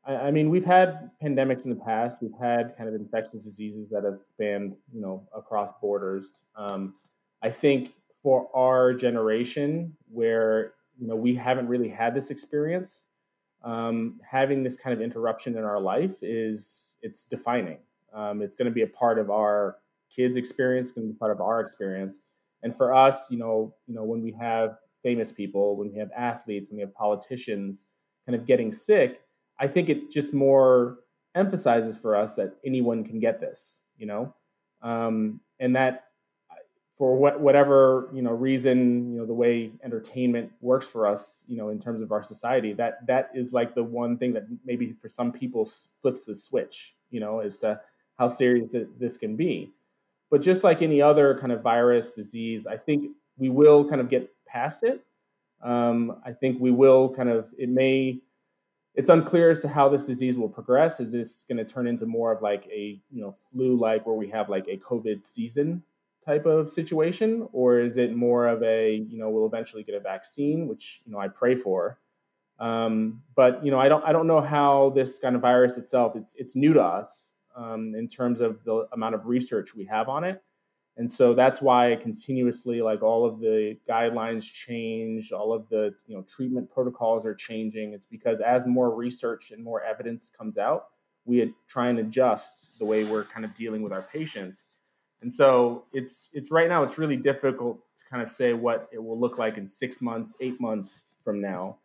I, 0.06 0.16
I 0.16 0.32
mean, 0.32 0.50
we've 0.50 0.66
had 0.66 1.12
pandemics 1.24 1.66
in 1.66 1.70
the 1.70 1.84
past. 1.84 2.22
We've 2.22 2.38
had 2.40 2.76
kind 2.78 2.90
of 2.90 2.96
infectious 2.96 3.44
diseases 3.44 3.90
that 3.90 4.04
have 4.04 4.22
spanned, 4.22 4.76
you 4.94 5.02
know, 5.02 5.28
across 5.36 5.72
borders. 5.82 6.44
Um, 6.56 6.96
I 7.42 7.50
think 7.50 7.94
for 8.22 8.50
our 8.56 8.94
generation, 8.94 9.96
where 10.12 10.74
you 11.00 11.08
know 11.08 11.16
we 11.16 11.36
haven't 11.36 11.68
really 11.68 11.90
had 11.90 12.14
this 12.14 12.30
experience, 12.32 13.08
um, 13.64 14.20
having 14.24 14.64
this 14.64 14.78
kind 14.78 14.94
of 14.94 15.02
interruption 15.02 15.58
in 15.58 15.64
our 15.64 15.80
life 15.80 16.22
is 16.22 16.94
it's 17.02 17.26
defining. 17.26 17.80
Um, 18.14 18.42
it's 18.42 18.56
going 18.56 18.68
to 18.68 18.72
be 18.72 18.84
a 18.84 18.88
part 18.88 19.20
of 19.20 19.30
our 19.30 19.78
kids' 20.10 20.38
experience, 20.38 20.92
going 20.92 21.08
to 21.08 21.14
be 21.14 21.18
part 21.18 21.32
of 21.32 21.42
our 21.42 21.60
experience. 21.60 22.20
And 22.64 22.76
for 22.76 22.94
us, 22.94 23.30
you 23.30 23.38
know, 23.38 23.76
you 23.88 23.94
know, 23.94 24.04
when 24.04 24.22
we 24.22 24.32
have 24.40 24.78
famous 25.06 25.32
people, 25.32 25.76
when 25.78 25.92
we 25.92 26.00
have 26.00 26.10
athletes, 26.18 26.68
when 26.68 26.78
we 26.78 26.82
have 26.82 26.94
politicians, 26.96 27.86
kind 28.26 28.36
of 28.36 28.48
getting 28.48 28.72
sick, 28.72 29.22
I 29.60 29.68
think 29.68 29.88
it 29.88 30.10
just 30.10 30.34
more 30.34 30.98
emphasizes 31.36 31.96
for 31.96 32.16
us 32.16 32.34
that 32.34 32.56
anyone 32.66 33.04
can 33.04 33.20
get 33.20 33.40
this, 33.40 33.84
you 33.98 34.08
know, 34.08 34.34
um, 34.82 35.40
and 35.60 35.76
that 35.76 36.06
for 36.96 37.16
what 37.16 37.40
whatever 37.40 38.10
you 38.14 38.24
know 38.24 38.32
reason, 38.32 39.12
you 39.12 39.20
know, 39.20 39.28
the 39.28 39.34
way 39.34 39.72
entertainment 39.84 40.52
works 40.62 40.88
for 40.88 41.06
us, 41.06 41.44
you 41.48 41.56
know, 41.56 41.70
in 41.70 41.78
terms 41.78 42.02
of 42.02 42.12
our 42.12 42.24
society, 42.24 42.74
that 42.74 43.06
that 43.06 43.30
is 43.36 43.54
like 43.54 43.76
the 43.76 43.84
one 43.84 44.18
thing 44.18 44.34
that 44.34 44.46
maybe 44.66 44.94
for 45.00 45.08
some 45.08 45.32
people 45.32 45.70
flips 46.02 46.26
the 46.26 46.34
switch, 46.34 46.96
you 47.12 47.20
know, 47.20 47.42
as 47.42 47.60
to 47.60 47.80
how 48.18 48.28
serious 48.28 48.74
this 48.98 49.18
can 49.18 49.36
be. 49.36 49.72
But 50.32 50.42
just 50.42 50.64
like 50.64 50.82
any 50.82 51.00
other 51.00 51.38
kind 51.38 51.52
of 51.52 51.62
virus 51.62 52.16
disease, 52.16 52.66
I 52.66 52.78
think 52.78 53.12
we 53.38 53.50
will 53.50 53.88
kind 53.88 54.02
of 54.02 54.10
get 54.10 54.35
past 54.48 54.84
it. 54.84 55.04
Um, 55.64 56.22
I 56.26 56.32
think 56.32 56.60
we 56.60 56.72
will 56.72 57.10
kind 57.10 57.30
of 57.30 57.54
it 57.58 57.70
may 57.70 58.20
it's 58.96 59.10
unclear 59.10 59.50
as 59.50 59.60
to 59.62 59.68
how 59.68 59.90
this 59.90 60.06
disease 60.06 60.38
will 60.38 60.50
progress. 60.50 61.00
Is 61.00 61.12
this 61.12 61.44
going 61.44 61.58
to 61.58 61.66
turn 61.66 61.86
into 61.86 62.06
more 62.06 62.32
of 62.32 62.42
like 62.42 62.68
a 62.72 63.00
you 63.12 63.22
know 63.22 63.32
flu 63.32 63.78
like 63.78 64.06
where 64.06 64.16
we 64.16 64.30
have 64.30 64.50
like 64.50 64.68
a 64.68 64.78
COVID 64.78 65.24
season 65.24 65.84
type 66.26 66.46
of 66.46 66.70
situation, 66.70 67.48
or 67.52 67.80
is 67.80 67.98
it 67.98 68.16
more 68.16 68.48
of 68.48 68.64
a 68.64 68.96
you 68.96 69.18
know 69.18 69.30
we'll 69.30 69.46
eventually 69.46 69.84
get 69.84 69.96
a 69.96 70.00
vaccine, 70.00 70.68
which 70.68 71.02
you 71.06 71.12
know 71.12 71.20
I 71.20 71.28
pray 71.28 71.56
for. 71.56 72.00
Um, 72.58 73.22
but 73.36 73.64
you 73.66 73.72
know 73.72 73.80
I 73.80 73.90
don't 73.90 74.04
I 74.06 74.14
don't 74.14 74.28
know 74.28 74.42
how 74.42 74.92
this 74.92 75.20
kind 75.20 75.36
of 75.36 75.42
virus 75.42 75.78
itself 75.78 76.16
it's 76.16 76.36
it's 76.36 76.56
new 76.56 76.74
to 76.74 76.82
us 76.82 77.34
um, 77.56 77.94
in 77.96 78.08
terms 78.08 78.40
of 78.40 78.64
the 78.64 78.88
amount 78.94 79.16
of 79.16 79.26
research 79.26 79.76
we 79.76 79.86
have 79.86 80.08
on 80.08 80.24
it. 80.24 80.42
And 80.98 81.12
so 81.12 81.34
that's 81.34 81.62
why 81.62 81.98
continuously, 82.02 82.80
like 82.80 83.04
all 83.04 83.26
of 83.26 83.40
the 83.40 83.78
guidelines 83.88 84.50
change, 84.50 85.32
all 85.34 85.52
of 85.52 85.68
the 85.70 85.94
you 86.08 86.16
know 86.16 86.24
treatment 86.24 86.72
protocols 86.72 87.26
are 87.26 87.36
changing. 87.36 87.94
It's 87.94 88.06
because 88.06 88.40
as 88.40 88.66
more 88.66 88.96
research 88.96 89.52
and 89.52 89.64
more 89.64 89.84
evidence 89.84 90.30
comes 90.30 90.58
out, 90.58 90.88
we 91.26 91.54
try 91.68 91.90
and 91.90 92.00
adjust 92.00 92.80
the 92.80 92.86
way 92.86 93.04
we're 93.04 93.26
kind 93.26 93.44
of 93.44 93.54
dealing 93.54 93.82
with 93.82 93.92
our 93.92 94.04
patients. 94.04 94.70
And 95.22 95.34
so 95.34 95.86
it's 95.92 96.30
it's 96.34 96.52
right 96.52 96.70
now 96.70 96.84
it's 96.84 96.98
really 96.98 97.18
difficult 97.18 97.80
to 97.98 98.06
kind 98.10 98.24
of 98.24 98.30
say 98.30 98.54
what 98.54 98.88
it 98.94 99.04
will 99.04 99.20
look 99.20 99.38
like 99.38 99.58
in 99.58 99.68
six 99.68 100.02
months, 100.02 100.38
eight 100.40 100.62
months 100.62 101.16
from 101.24 101.42
now. 101.42 101.78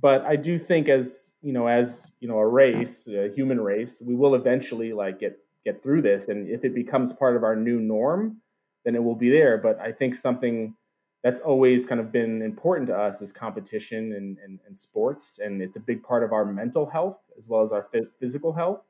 But 0.00 0.24
I 0.24 0.36
do 0.36 0.58
think 0.58 0.88
as 0.88 1.34
you 1.42 1.52
know, 1.52 1.68
as 1.68 2.08
you 2.18 2.28
know, 2.28 2.38
a 2.38 2.46
race, 2.46 3.06
a 3.06 3.28
human 3.28 3.60
race, 3.60 4.02
we 4.04 4.16
will 4.16 4.34
eventually 4.34 4.92
like 4.92 5.20
get 5.20 5.38
get 5.64 5.82
through 5.82 6.02
this. 6.02 6.26
And 6.28 6.48
if 6.48 6.64
it 6.64 6.74
becomes 6.74 7.12
part 7.12 7.36
of 7.36 7.44
our 7.44 7.54
new 7.54 7.78
norm, 7.78 8.40
then 8.84 8.94
it 8.94 9.02
will 9.02 9.14
be 9.14 9.30
there. 9.30 9.58
But 9.58 9.78
I 9.80 9.92
think 9.92 10.14
something 10.14 10.74
that's 11.22 11.40
always 11.40 11.84
kind 11.84 12.00
of 12.00 12.12
been 12.12 12.42
important 12.42 12.86
to 12.88 12.96
us 12.96 13.20
is 13.20 13.32
competition 13.32 14.12
and, 14.12 14.38
and, 14.38 14.60
and 14.66 14.78
sports. 14.78 15.40
And 15.42 15.60
it's 15.60 15.76
a 15.76 15.80
big 15.80 16.02
part 16.02 16.22
of 16.22 16.32
our 16.32 16.44
mental 16.44 16.86
health 16.86 17.20
as 17.36 17.48
well 17.48 17.62
as 17.62 17.72
our 17.72 17.86
physical 18.18 18.52
health. 18.52 18.88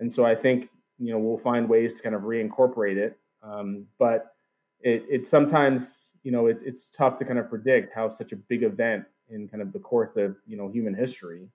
And 0.00 0.12
so 0.12 0.24
I 0.24 0.34
think, 0.34 0.68
you 0.98 1.12
know, 1.12 1.18
we'll 1.18 1.38
find 1.38 1.68
ways 1.68 1.94
to 1.96 2.02
kind 2.02 2.14
of 2.14 2.22
reincorporate 2.22 2.96
it. 2.96 3.18
Um, 3.42 3.86
but 3.98 4.34
it, 4.80 5.04
it's 5.08 5.28
sometimes, 5.28 6.12
you 6.22 6.32
know, 6.32 6.46
it's, 6.46 6.62
it's 6.62 6.86
tough 6.86 7.16
to 7.18 7.24
kind 7.24 7.38
of 7.38 7.48
predict 7.48 7.94
how 7.94 8.08
such 8.08 8.32
a 8.32 8.36
big 8.36 8.62
event 8.62 9.04
in 9.28 9.48
kind 9.48 9.62
of 9.62 9.72
the 9.72 9.78
course 9.78 10.16
of, 10.16 10.36
you 10.46 10.56
know, 10.56 10.68
human 10.68 10.94
history, 10.94 11.48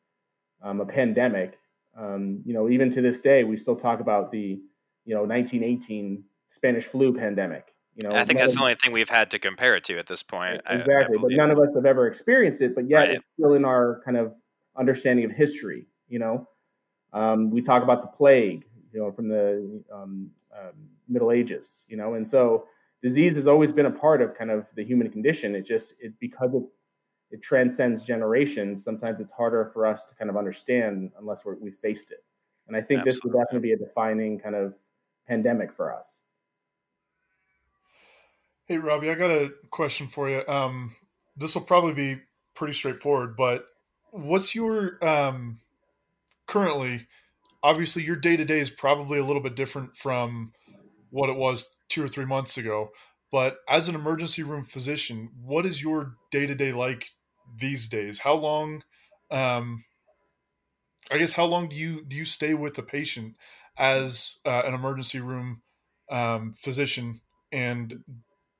um, 0.64 0.80
a 0.80 0.86
pandemic, 0.86 1.60
um, 1.98 2.42
you 2.46 2.54
know, 2.54 2.70
even 2.70 2.90
to 2.90 3.02
this 3.02 3.22
day, 3.22 3.44
we 3.44 3.56
still 3.56 3.76
talk 3.76 4.00
about 4.00 4.32
the, 4.32 4.60
you 5.06 5.14
know, 5.14 5.22
1918 5.22 6.24
Spanish 6.48 6.86
flu 6.86 7.14
pandemic. 7.14 7.72
You 7.96 8.10
know, 8.10 8.16
I 8.16 8.26
think 8.26 8.40
that's 8.40 8.54
of, 8.54 8.58
the 8.58 8.64
only 8.64 8.76
thing 8.76 8.92
we've 8.92 9.10
had 9.10 9.32
to 9.32 9.40
compare 9.40 9.76
it 9.76 9.86
to 9.86 9.98
at 9.98 10.08
this 10.08 10.22
point. 10.22 10.62
Exactly, 10.70 10.94
I, 10.94 11.20
I 11.20 11.22
but 11.22 11.32
none 11.32 11.52
of 11.52 11.60
us 11.60 11.76
have 11.76 11.86
ever 11.86 12.08
experienced 12.08 12.62
it. 12.62 12.76
But 12.76 12.90
yet, 12.90 13.00
right. 13.00 13.10
it's 13.12 13.26
still 13.40 13.54
in 13.54 13.64
our 13.64 14.02
kind 14.04 14.18
of 14.18 14.34
understanding 14.78 15.24
of 15.26 15.32
history. 15.32 15.88
You 16.10 16.20
know, 16.20 16.50
um, 17.14 17.52
we 17.52 17.62
talk 17.62 17.84
about 17.84 18.02
the 18.02 18.10
plague, 18.10 18.66
you 18.92 19.00
know, 19.00 19.12
from 19.12 19.28
the 19.28 19.82
um, 19.94 20.32
um, 20.54 20.74
Middle 21.08 21.32
Ages. 21.32 21.86
You 21.88 21.96
know, 21.96 22.16
and 22.16 22.28
so 22.28 22.66
disease 23.02 23.36
has 23.38 23.48
always 23.48 23.72
been 23.72 23.86
a 23.86 23.92
part 23.92 24.22
of 24.22 24.36
kind 24.36 24.52
of 24.52 24.68
the 24.76 24.84
human 24.84 25.10
condition. 25.10 25.56
It 25.56 25.62
just 25.62 25.94
it 26.02 26.14
because 26.20 26.54
it 26.54 26.64
it 27.32 27.42
transcends 27.42 28.04
generations. 28.04 28.84
Sometimes 28.84 29.22
it's 29.22 29.32
harder 29.32 29.72
for 29.74 29.86
us 29.86 30.06
to 30.06 30.16
kind 30.16 30.30
of 30.30 30.36
understand 30.36 31.12
unless 31.18 31.46
we 31.46 31.70
have 31.70 31.80
faced 31.80 32.12
it. 32.12 32.24
And 32.68 32.76
I 32.76 32.82
think 32.82 33.00
Absolutely. 33.00 33.12
this 33.12 33.24
would 33.24 33.34
definitely 33.40 33.70
be 33.70 33.74
a 33.74 33.78
defining 33.78 34.38
kind 34.38 34.56
of 34.56 34.76
pandemic 35.28 35.72
for 35.72 35.96
us. 35.96 36.25
Hey, 38.68 38.80
Robbie, 38.80 39.12
I 39.12 39.16
got 39.16 39.30
a 39.30 39.52
question 39.70 40.08
for 40.08 40.28
you. 40.28 40.42
Um, 40.48 40.96
this 41.38 41.54
will 41.54 41.62
probably 41.62 41.94
be 41.94 42.22
pretty 42.56 42.74
straightforward, 42.74 43.38
but 43.38 43.68
what's 44.10 44.56
your 44.56 44.98
um, 45.08 45.60
currently? 46.48 47.06
Obviously, 47.62 48.02
your 48.04 48.16
day 48.16 48.36
to 48.36 48.44
day 48.44 48.60
is 48.60 48.72
probably 48.72 49.20
a 49.20 49.24
little 49.24 49.44
bit 49.44 49.56
different 49.56 49.96
from 49.96 50.52
what 51.12 51.30
it 51.30 51.36
was 51.36 51.78
two 51.90 52.04
or 52.04 52.08
three 52.08 52.26
months 52.26 52.58
ago. 52.58 52.90
But 53.32 53.58
as 53.70 53.88
an 53.88 53.94
emergency 53.94 54.42
room 54.42 54.64
physician, 54.64 55.30
what 55.40 55.68
is 55.68 55.84
your 55.84 56.16
day 56.32 56.48
to 56.48 56.56
day 56.56 56.72
like 56.72 57.12
these 57.60 57.88
days? 57.88 58.18
How 58.18 58.34
long? 58.34 58.82
Um, 59.30 59.84
I 61.12 61.20
guess 61.20 61.34
how 61.34 61.46
long 61.46 61.70
do 61.70 61.76
you 61.76 62.04
do 62.04 62.16
you 62.16 62.26
stay 62.26 62.56
with 62.56 62.74
the 62.74 62.82
patient 62.82 63.36
as 63.78 64.38
uh, 64.44 64.64
an 64.66 64.74
emergency 64.74 65.20
room 65.20 65.62
um, 66.10 66.54
physician, 66.58 67.22
and 67.52 68.04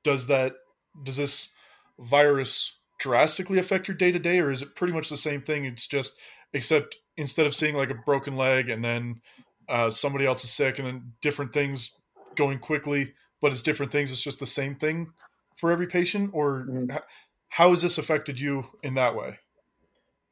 does 0.06 0.28
that 0.28 0.54
does 1.02 1.16
this 1.16 1.50
virus 1.98 2.78
drastically 2.98 3.58
affect 3.58 3.88
your 3.88 3.96
day 3.96 4.12
to 4.12 4.20
day, 4.20 4.38
or 4.38 4.52
is 4.52 4.62
it 4.62 4.76
pretty 4.76 4.92
much 4.92 5.10
the 5.10 5.16
same 5.16 5.42
thing? 5.42 5.64
It's 5.64 5.86
just 5.86 6.14
except 6.52 6.96
instead 7.16 7.44
of 7.44 7.54
seeing 7.54 7.74
like 7.74 7.90
a 7.90 8.02
broken 8.06 8.36
leg 8.36 8.70
and 8.70 8.84
then 8.84 9.20
uh, 9.68 9.90
somebody 9.90 10.24
else 10.24 10.44
is 10.44 10.50
sick 10.50 10.78
and 10.78 10.86
then 10.86 11.12
different 11.20 11.52
things 11.52 11.90
going 12.36 12.60
quickly, 12.60 13.14
but 13.40 13.50
it's 13.50 13.62
different 13.62 13.90
things. 13.90 14.12
It's 14.12 14.22
just 14.22 14.38
the 14.38 14.46
same 14.46 14.76
thing 14.76 15.12
for 15.56 15.72
every 15.72 15.88
patient, 15.88 16.30
or 16.32 16.66
mm-hmm. 16.70 16.96
how 17.48 17.70
has 17.70 17.82
this 17.82 17.98
affected 17.98 18.38
you 18.38 18.66
in 18.84 18.94
that 18.94 19.16
way? 19.16 19.40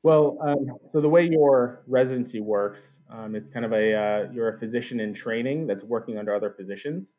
Well, 0.04 0.38
um, 0.47 0.66
so 0.87 1.00
the 1.00 1.09
way 1.09 1.26
your 1.26 1.83
residency 1.88 2.40
works, 2.40 3.00
um, 3.11 3.35
it's 3.35 3.50
kind 3.50 3.64
of 3.64 3.73
a 3.73 3.95
uh, 3.95 4.33
you're 4.33 4.50
a 4.50 4.57
physician 4.57 5.00
in 5.00 5.12
training 5.14 5.66
that's 5.66 5.83
working 5.83 6.16
under 6.19 6.33
other 6.33 6.50
physicians, 6.50 7.16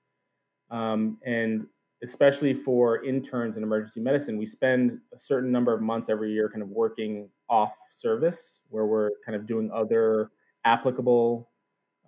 um, 0.72 1.18
and 1.26 1.68
especially 2.04 2.54
for 2.54 3.04
interns 3.04 3.58
in 3.58 3.64
emergency 3.64 4.00
medicine, 4.00 4.38
we 4.38 4.46
spend 4.46 5.00
a 5.14 5.20
certain 5.20 5.52
number 5.52 5.74
of 5.74 5.82
months 5.82 6.10
every 6.10 6.32
year 6.32 6.50
kind 6.50 6.62
of 6.62 6.70
working 6.70 7.30
off 7.50 7.78
service 7.90 8.62
where 8.70 8.86
we're 8.86 9.12
kind 9.25 9.36
of 9.36 9.46
doing 9.46 9.72
other 9.72 10.32
applicable 10.66 11.50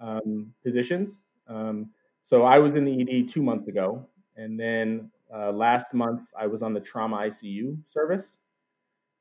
um, 0.02 0.54
positions. 0.64 1.22
Um, 1.48 1.90
so 2.22 2.44
I 2.44 2.60
was 2.60 2.76
in 2.76 2.84
the 2.84 3.02
ED 3.02 3.28
two 3.28 3.42
months 3.42 3.68
ago, 3.68 4.06
and 4.36 4.60
then 4.60 5.10
uh, 5.34 5.52
last 5.52 5.94
month 5.94 6.30
I 6.38 6.48
was 6.48 6.62
on 6.62 6.74
the 6.74 6.82
trauma 6.82 7.18
ICU 7.18 7.88
service. 7.88 8.40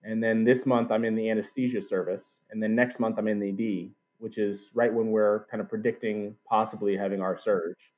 And 0.02 0.22
then 0.22 0.44
this 0.44 0.66
month 0.66 0.92
I'm 0.92 1.04
in 1.04 1.14
the 1.14 1.30
anesthesia 1.30 1.80
service. 1.80 2.42
And 2.50 2.62
then 2.62 2.74
next 2.74 3.00
month 3.00 3.18
I'm 3.18 3.28
in 3.28 3.40
the 3.40 3.50
ED, 3.50 3.90
which 4.18 4.38
is 4.38 4.70
right 4.74 4.92
when 4.92 5.10
we're 5.10 5.46
kind 5.46 5.60
of 5.60 5.68
predicting 5.68 6.36
possibly 6.48 6.96
having 6.96 7.20
our 7.20 7.36
surge. 7.36 7.92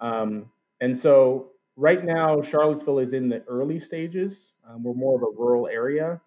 Um, 0.00 0.50
and 0.80 0.96
so 0.96 1.50
right 1.76 2.04
now, 2.04 2.40
Charlottesville 2.40 2.98
is 2.98 3.12
in 3.12 3.28
the 3.28 3.42
early 3.44 3.78
stages. 3.78 4.54
Um, 4.68 4.82
we're 4.82 4.94
more 4.94 5.16
of 5.16 5.22
a 5.22 5.38
rural 5.38 5.66
area, 5.68 6.20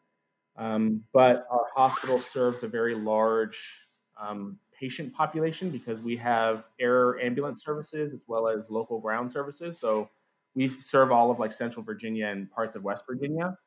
um, 0.57 1.03
but 1.13 1.47
our 1.49 1.65
hospital 1.75 2.17
serves 2.17 2.63
a 2.63 2.67
very 2.67 2.95
large 2.95 3.85
um, 4.19 4.57
patient 4.77 5.13
population 5.13 5.69
because 5.69 6.01
we 6.01 6.15
have 6.17 6.65
air 6.79 7.19
ambulance 7.19 7.63
services 7.63 8.13
as 8.13 8.25
well 8.27 8.47
as 8.47 8.69
local 8.69 8.99
ground 8.99 9.31
services. 9.31 9.79
So 9.79 10.09
we 10.55 10.67
serve 10.67 11.11
all 11.11 11.31
of 11.31 11.39
like 11.39 11.53
Central 11.53 11.83
Virginia 11.83 12.27
and 12.27 12.49
parts 12.51 12.75
of 12.75 12.83
West 12.83 13.05
Virginia. 13.07 13.57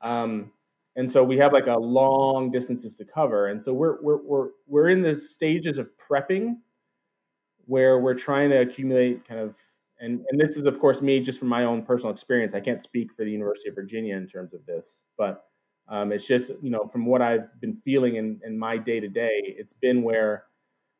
Um, 0.00 0.52
and 0.96 1.10
so 1.10 1.22
we 1.22 1.38
have 1.38 1.52
like 1.52 1.68
a 1.68 1.78
long 1.78 2.50
distances 2.50 2.96
to 2.96 3.04
cover. 3.04 3.48
And 3.48 3.62
so 3.62 3.72
we're, 3.72 4.02
we're, 4.02 4.16
we're, 4.16 4.48
we're 4.66 4.88
in 4.88 5.00
the 5.00 5.14
stages 5.14 5.78
of 5.78 5.88
prepping 5.96 6.56
where 7.66 8.00
we're 8.00 8.14
trying 8.14 8.50
to 8.50 8.56
accumulate 8.56 9.26
kind 9.28 9.40
of 9.40 9.56
and 10.00 10.24
and 10.30 10.40
this 10.40 10.56
is 10.56 10.64
of 10.66 10.78
course 10.78 11.02
me 11.02 11.20
just 11.20 11.38
from 11.38 11.48
my 11.48 11.64
own 11.64 11.82
personal 11.82 12.12
experience. 12.12 12.54
I 12.54 12.60
can't 12.60 12.82
speak 12.82 13.12
for 13.12 13.24
the 13.24 13.30
University 13.30 13.68
of 13.68 13.74
Virginia 13.74 14.16
in 14.16 14.26
terms 14.26 14.54
of 14.54 14.64
this, 14.66 15.04
but 15.16 15.44
Um, 15.90 16.12
it's 16.12 16.28
just 16.28 16.50
you 16.62 16.70
know 16.70 16.86
from 16.92 17.06
what 17.06 17.22
I've 17.22 17.48
been 17.60 17.76
feeling 17.76 18.16
in, 18.16 18.40
in 18.44 18.58
my 18.58 18.76
day 18.76 19.00
to 19.00 19.08
day, 19.08 19.56
it's 19.60 19.72
been 19.72 20.02
where 20.02 20.44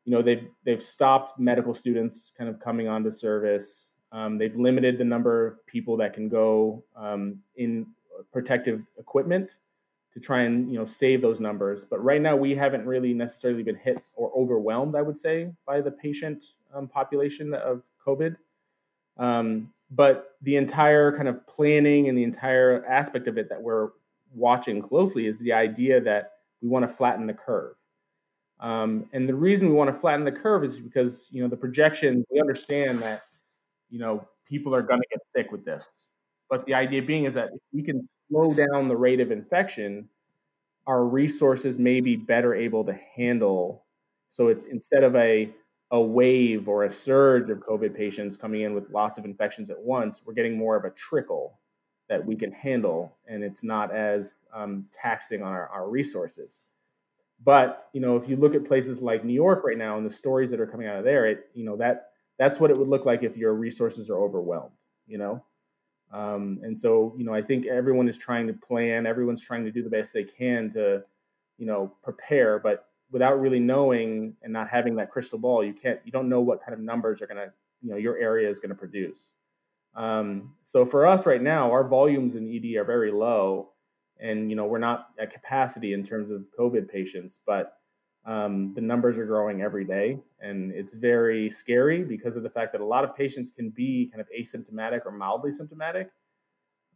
you 0.07 0.13
know 0.15 0.23
they've 0.23 0.49
they've 0.65 0.83
stopped 0.83 1.39
medical 1.39 1.75
students 1.75 2.33
kind 2.37 2.49
of 2.49 2.59
coming 2.59 2.89
onto 2.89 3.11
service. 3.11 3.93
Um, 4.13 4.39
they've 4.39 4.57
limited 4.57 4.97
the 4.97 5.05
number 5.05 5.47
of 5.47 5.67
people 5.67 5.99
that 5.99 6.15
can 6.15 6.31
go 6.31 6.83
um, 6.97 7.43
in 7.57 7.87
protective 8.33 8.81
equipment 8.97 9.59
to 10.15 10.21
try 10.21 10.41
and 10.49 10.73
you 10.73 10.79
know 10.79 10.87
save 10.87 11.21
those 11.21 11.39
numbers. 11.39 11.85
But 11.85 12.03
right 12.03 12.23
now, 12.23 12.35
we 12.35 12.55
haven't 12.57 12.87
really 12.87 13.13
necessarily 13.13 13.63
been 13.63 13.77
hit 13.77 14.03
or 14.17 14.33
overwhelmed, 14.35 14.95
I 14.97 15.03
would 15.03 15.19
say, 15.19 15.53
by 15.67 15.83
the 15.83 15.91
patient 15.91 16.57
um, 16.75 16.89
population 16.89 17.53
of 17.53 17.83
COVID. 18.07 18.37
Um, 19.19 19.73
but 19.91 20.37
the 20.43 20.57
entire 20.57 21.17
kind 21.17 21.29
of 21.29 21.45
planning 21.47 22.09
and 22.09 22.17
the 22.17 22.23
entire 22.23 22.85
aspect 22.87 23.27
of 23.27 23.39
it 23.39 23.49
that 23.49 23.61
we're 23.61 23.91
watching 24.35 24.83
closely 24.83 25.27
is 25.27 25.39
the 25.39 25.53
idea 25.53 26.01
that 26.01 26.33
we 26.61 26.69
want 26.69 26.87
to 26.87 26.93
flatten 26.93 27.27
the 27.27 27.35
curve. 27.35 27.75
Um, 28.61 29.07
and 29.13 29.29
the 29.29 29.35
reason 29.35 29.69
we 29.69 29.75
want 29.75 29.93
to 29.93 29.99
flatten 29.99 30.25
the 30.25 30.33
curve 30.33 30.65
is 30.65 30.79
because 30.79 31.29
you 31.31 31.43
know 31.43 31.49
the 31.49 31.57
projection. 31.57 32.25
We 32.31 32.41
understand 32.41 32.99
that 33.01 33.23
you 33.89 33.99
know 33.99 34.27
people 34.47 34.75
are 34.75 34.83
going 34.83 35.01
to 35.01 35.07
get 35.11 35.21
sick 35.35 35.53
with 35.53 35.65
this, 35.65 36.09
but 36.51 36.67
the 36.67 36.75
idea 36.75 37.03
being 37.03 37.25
is 37.25 37.35
that 37.35 37.51
if 37.55 37.61
we 37.73 37.83
can 37.83 38.09
slow 38.29 38.53
down 38.55 38.89
the 38.89 38.97
rate 38.97 39.21
of 39.21 39.31
infection, 39.31 40.09
our 40.87 41.05
resources 41.05 41.79
may 41.79 42.01
be 42.01 42.17
better 42.17 42.55
able 42.55 42.85
to 42.85 42.99
handle. 43.15 43.85
So 44.29 44.49
it's 44.49 44.65
instead 44.65 45.05
of 45.05 45.15
a 45.15 45.51
a 45.91 46.01
wave 46.01 46.69
or 46.69 46.85
a 46.85 46.91
surge 46.91 47.49
of 47.49 47.59
COVID 47.61 47.95
patients 47.95 48.37
coming 48.37 48.63
in 48.63 48.75
with 48.75 48.91
lots 48.91 49.19
of 49.19 49.25
infections 49.25 49.71
at 49.71 49.79
once, 49.79 50.23
we're 50.27 50.35
getting 50.35 50.57
more 50.57 50.77
of 50.77 50.85
a 50.85 50.91
trickle 50.91 51.59
that 52.09 52.25
we 52.25 52.37
can 52.37 52.53
handle, 52.53 53.17
and 53.27 53.43
it's 53.43 53.63
not 53.63 53.95
as 53.95 54.41
um, 54.55 54.87
taxing 54.91 55.43
on 55.43 55.53
our, 55.53 55.69
our 55.69 55.89
resources. 55.89 56.71
But 57.45 57.89
you 57.93 58.01
know, 58.01 58.17
if 58.17 58.29
you 58.29 58.37
look 58.37 58.55
at 58.55 58.65
places 58.65 59.03
like 59.03 59.25
New 59.25 59.35
York 59.35 59.63
right 59.65 59.79
now 59.79 59.97
and 59.97 60.05
the 60.05 60.11
stories 60.11 60.51
that 60.51 60.61
are 60.61 60.67
coming 60.67 60.87
out 60.87 60.97
of 60.97 61.05
there, 61.05 61.27
it 61.27 61.51
you 61.55 61.65
know 61.65 61.77
that 61.77 62.11
that's 62.39 62.59
what 62.61 62.71
it 62.71 62.77
would 62.77 62.89
look 62.89 63.07
like 63.07 63.23
if 63.23 63.37
your 63.37 63.55
resources 63.55 64.11
are 64.11 64.19
overwhelmed. 64.19 64.73
You 65.07 65.19
know, 65.19 65.45
um, 66.13 66.59
and 66.63 66.79
so 66.79 67.15
you 67.17 67.25
know, 67.25 67.33
I 67.33 67.43
think 67.43 67.67
everyone 67.67 68.09
is 68.09 68.19
trying 68.19 68.47
to 68.49 68.53
plan, 68.53 69.07
everyone's 69.07 69.43
trying 69.43 69.65
to 69.65 69.71
do 69.71 69.83
the 69.83 69.91
best 69.91 70.13
they 70.13 70.25
can 70.25 70.71
to 70.71 71.05
you 71.59 71.67
know 71.67 71.93
prepare, 72.03 72.59
but 72.59 72.88
without 73.11 73.41
really 73.41 73.61
knowing 73.61 74.35
and 74.43 74.53
not 74.53 74.69
having 74.69 74.97
that 74.97 75.11
crystal 75.11 75.39
ball, 75.39 75.65
you 75.65 75.73
can't 75.73 76.01
you 76.05 76.13
don't 76.13 76.29
know 76.29 76.41
what 76.41 76.61
kind 76.61 76.75
of 76.75 76.81
numbers 76.81 77.23
are 77.23 77.27
going 77.27 77.39
to 77.39 77.53
you 77.83 77.91
know 77.91 77.97
your 77.97 78.19
area 78.19 78.49
is 78.49 78.59
going 78.59 78.71
to 78.71 78.75
produce. 78.75 79.33
Um, 79.95 80.55
so 80.65 80.85
for 80.85 81.07
us 81.07 81.27
right 81.27 81.43
now, 81.43 81.71
our 81.73 81.87
volumes 81.87 82.37
in 82.37 82.49
ED 82.49 82.77
are 82.77 82.85
very 82.85 83.11
low, 83.11 83.71
and 84.21 84.51
you 84.51 84.57
know 84.57 84.67
we're 84.67 84.79
not 84.79 85.09
at 85.19 85.33
capacity 85.33 85.93
in 85.93 86.03
terms 86.03 86.31
of 86.31 86.45
COVID 86.59 86.89
patients, 86.89 87.41
but 87.47 87.75
um, 88.27 88.75
the 88.75 88.81
numbers 88.81 89.17
are 89.19 89.27
growing 89.27 89.63
every 89.63 89.85
day, 89.85 90.19
and 90.41 90.73
it's 90.73 90.93
very 90.93 91.49
scary 91.49 92.05
because 92.05 92.37
of 92.37 92.43
the 92.43 92.51
fact 92.51 92.73
that 92.73 92.81
a 92.81 92.85
lot 92.85 93.05
of 93.05 93.17
patients 93.17 93.51
can 93.51 93.71
be 93.71 94.11
kind 94.11 94.21
of 94.21 94.29
asymptomatic 94.39 95.07
or 95.07 95.13
mildly 95.13 95.51
symptomatic. 95.51 96.11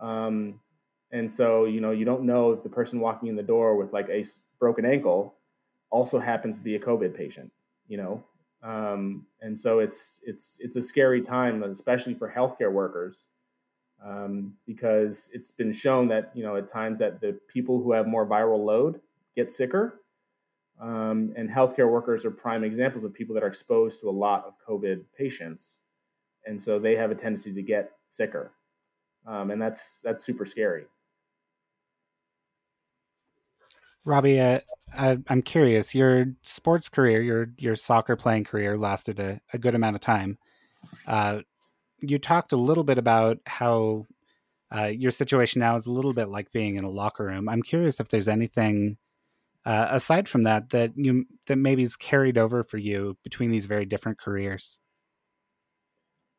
Um, 0.01 0.61
and 1.13 1.31
so, 1.31 1.67
you 1.67 1.81
know, 1.81 1.91
you 1.91 2.05
don't 2.05 2.25
know 2.25 2.53
if 2.53 2.63
the 2.63 2.69
person 2.69 2.99
walking 2.99 3.29
in 3.29 3.37
the 3.37 3.43
door 3.43 3.77
with 3.77 3.93
like 3.93 4.09
a 4.09 4.25
broken 4.59 4.85
ankle 4.85 5.37
also 5.93 6.19
happens 6.19 6.59
to 6.59 6.65
be 6.65 6.75
a 6.75 6.81
COVID 6.81 7.15
patient, 7.15 7.53
you 7.87 7.99
know. 7.99 8.25
Um, 8.63 9.27
and 9.41 9.59
so 9.59 9.79
it's 9.79 10.21
it's 10.25 10.59
it's 10.61 10.77
a 10.77 10.83
scary 10.83 11.21
time, 11.21 11.63
especially 11.63 12.15
for 12.15 12.33
healthcare 12.33 12.73
workers, 12.73 13.29
um, 14.05 14.55
because 14.67 15.31
it's 15.33 15.53
been 15.53 15.73
shown 15.73 16.09
that 16.09 16.33
you 16.35 16.43
know 16.43 16.57
at 16.57 16.67
times 16.67 16.99
that 16.99 17.21
the 17.21 17.39
people 17.49 17.81
who 17.83 17.93
have 17.93 18.07
more 18.07 18.27
viral 18.27 18.65
load 18.65 19.01
get 19.37 19.51
sicker, 19.51 20.01
um, 20.81 21.33
and 21.37 21.51
healthcare 21.51 21.91
workers 21.91 22.25
are 22.25 22.31
prime 22.31 22.65
examples 22.65 23.05
of 23.05 23.13
people 23.13 23.35
that 23.35 23.45
are 23.45 23.49
exposed 23.49 24.01
to 24.01 24.09
a 24.09 24.11
lot 24.11 24.45
of 24.47 24.55
COVID 24.67 25.05
patients, 25.17 25.83
and 26.47 26.61
so 26.61 26.79
they 26.79 26.97
have 26.97 27.11
a 27.11 27.17
tendency 27.17 27.53
to 27.53 27.63
get 27.63 27.91
sicker, 28.11 28.53
um, 29.27 29.51
and 29.51 29.61
that's 29.61 30.01
that's 30.03 30.25
super 30.25 30.45
scary. 30.45 30.87
Robbie, 34.05 34.41
uh, 34.41 34.61
I, 34.97 35.19
am 35.29 35.43
curious. 35.43 35.95
Your 35.95 36.27
sports 36.43 36.89
career, 36.89 37.23
your 37.23 37.49
your 37.59 37.77
soccer 37.77 38.17
playing 38.17 38.45
career, 38.45 38.77
lasted 38.77 39.21
a, 39.21 39.41
a 39.53 39.59
good 39.59 39.75
amount 39.75 39.97
of 39.97 40.01
time. 40.01 40.39
Uh, 41.07 41.41
you 42.01 42.19
talked 42.19 42.53
a 42.53 42.57
little 42.57 42.85
bit 42.85 42.99
about 42.99 43.39
how 43.47 44.07
uh, 44.75 44.87
your 44.87 45.11
situation 45.11 45.61
now 45.61 45.77
is 45.77 45.87
a 45.87 45.93
little 45.93 46.13
bit 46.13 46.29
like 46.29 46.51
being 46.53 46.77
in 46.77 46.85
a 46.85 46.91
locker 46.91 47.25
room. 47.25 47.49
I'm 47.49 47.63
curious 47.63 48.01
if 48.01 48.09
there's 48.09 48.29
anything 48.29 48.97
uh, 49.65 49.89
aside 49.91 50.29
from 50.29 50.43
that 50.43 50.71
that 50.71 50.93
you 50.97 51.27
that 51.47 51.57
maybe 51.57 51.85
is 51.85 51.97
carried 51.97 52.37
over 52.37 52.65
for 52.65 52.79
you 52.79 53.17
between 53.23 53.51
these 53.51 53.67
very 53.67 53.87
different 53.87 54.19
careers. 54.19 54.81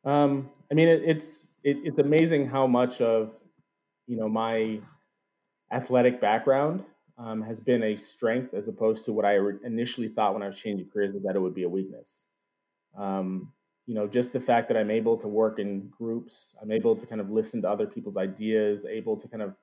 Um, 0.04 0.50
I 0.70 0.74
mean, 0.74 0.88
it, 0.88 1.02
it's 1.04 1.46
it, 1.62 1.78
it's 1.82 1.98
amazing 1.98 2.46
how 2.46 2.66
much 2.66 3.00
of 3.00 3.34
you 4.06 4.18
know 4.18 4.28
my 4.28 4.80
athletic 5.72 6.20
background 6.20 6.84
um, 7.18 7.42
has 7.42 7.60
been 7.60 7.82
a 7.84 7.96
strength 7.96 8.54
as 8.54 8.68
opposed 8.68 9.04
to 9.04 9.12
what 9.12 9.24
I 9.24 9.38
initially 9.64 10.08
thought 10.08 10.34
when 10.34 10.42
I 10.42 10.46
was 10.46 10.60
changing 10.60 10.88
careers 10.90 11.12
that 11.12 11.36
it 11.36 11.40
would 11.40 11.54
be 11.54 11.62
a 11.62 11.68
weakness. 11.68 12.26
Um, 12.96 13.52
you 13.86 13.94
know, 13.94 14.06
just 14.06 14.32
the 14.32 14.40
fact 14.40 14.68
that 14.68 14.76
I'm 14.76 14.90
able 14.90 15.16
to 15.18 15.28
work 15.28 15.58
in 15.58 15.88
groups, 15.88 16.56
I'm 16.60 16.72
able 16.72 16.96
to 16.96 17.06
kind 17.06 17.20
of 17.20 17.30
listen 17.30 17.60
to 17.62 17.70
other 17.70 17.86
people's 17.86 18.16
ideas, 18.16 18.86
able 18.86 19.16
to 19.16 19.28
kind 19.28 19.42
of 19.42 19.54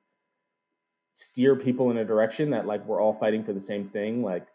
steer 1.14 1.56
people 1.56 1.92
in 1.92 1.98
a 1.98 2.06
direction 2.06 2.50
that 2.52 2.66
like 2.66 2.86
we're 2.86 3.02
all 3.02 3.14
fighting 3.14 3.44
for 3.44 3.54
the 3.54 3.62
same 3.62 3.86
thing. 3.86 4.24
Like, 4.24 4.48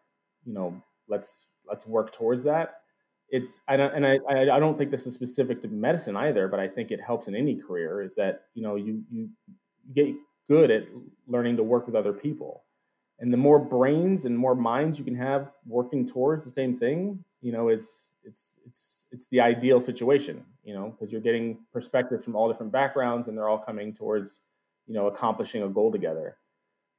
you 0.45 0.55
know, 0.55 0.81
let's 1.09 1.47
let's 1.69 1.87
work 1.87 2.13
towards 2.13 2.45
that. 2.45 2.81
It's 3.29 3.61
I 3.67 3.77
don't 3.77 3.93
and 3.93 4.07
I 4.07 4.19
I 4.31 4.61
don't 4.61 4.79
think 4.79 4.91
this 4.93 5.07
is 5.07 5.15
specific 5.15 5.61
to 5.63 5.69
medicine 5.69 6.17
either, 6.17 6.47
but 6.47 6.61
I 6.61 6.69
think 6.69 6.93
it 6.93 7.01
helps 7.01 7.27
in 7.27 7.35
any 7.35 7.57
career. 7.57 8.03
Is 8.03 8.15
that 8.15 8.45
you 8.55 8.63
know 8.63 8.77
you 8.77 9.03
you 9.11 9.29
get 9.95 10.15
good 10.49 10.71
at 10.71 10.85
learning 11.27 11.57
to 11.57 11.65
work 11.65 11.87
with 11.87 11.97
other 11.97 12.13
people 12.13 12.63
and 13.19 13.33
the 13.33 13.37
more 13.37 13.59
brains 13.59 14.27
and 14.27 14.37
more 14.37 14.55
minds 14.55 14.99
you 14.99 15.05
can 15.05 15.15
have 15.15 15.51
working 15.67 16.07
towards 16.07 16.45
the 16.45 16.51
same 16.51 16.75
thing 16.75 17.23
you 17.41 17.53
know 17.53 17.69
is 17.69 18.11
it's 18.25 18.59
it's 18.67 19.07
it's 19.13 19.29
the 19.29 19.41
ideal 19.41 19.81
situation 19.81 20.45
you 20.65 20.75
know 20.75 20.91
because 20.91 21.13
you're 21.13 21.21
getting 21.21 21.59
perspectives 21.73 22.25
from 22.25 22.35
all 22.35 22.51
different 22.51 22.73
backgrounds 22.73 23.29
and 23.29 23.37
they're 23.37 23.49
all 23.49 23.59
coming 23.59 23.93
towards 23.93 24.43
you 24.87 24.95
know 24.95 25.07
accomplishing 25.07 25.63
a 25.63 25.69
goal 25.69 25.93
together. 25.93 26.37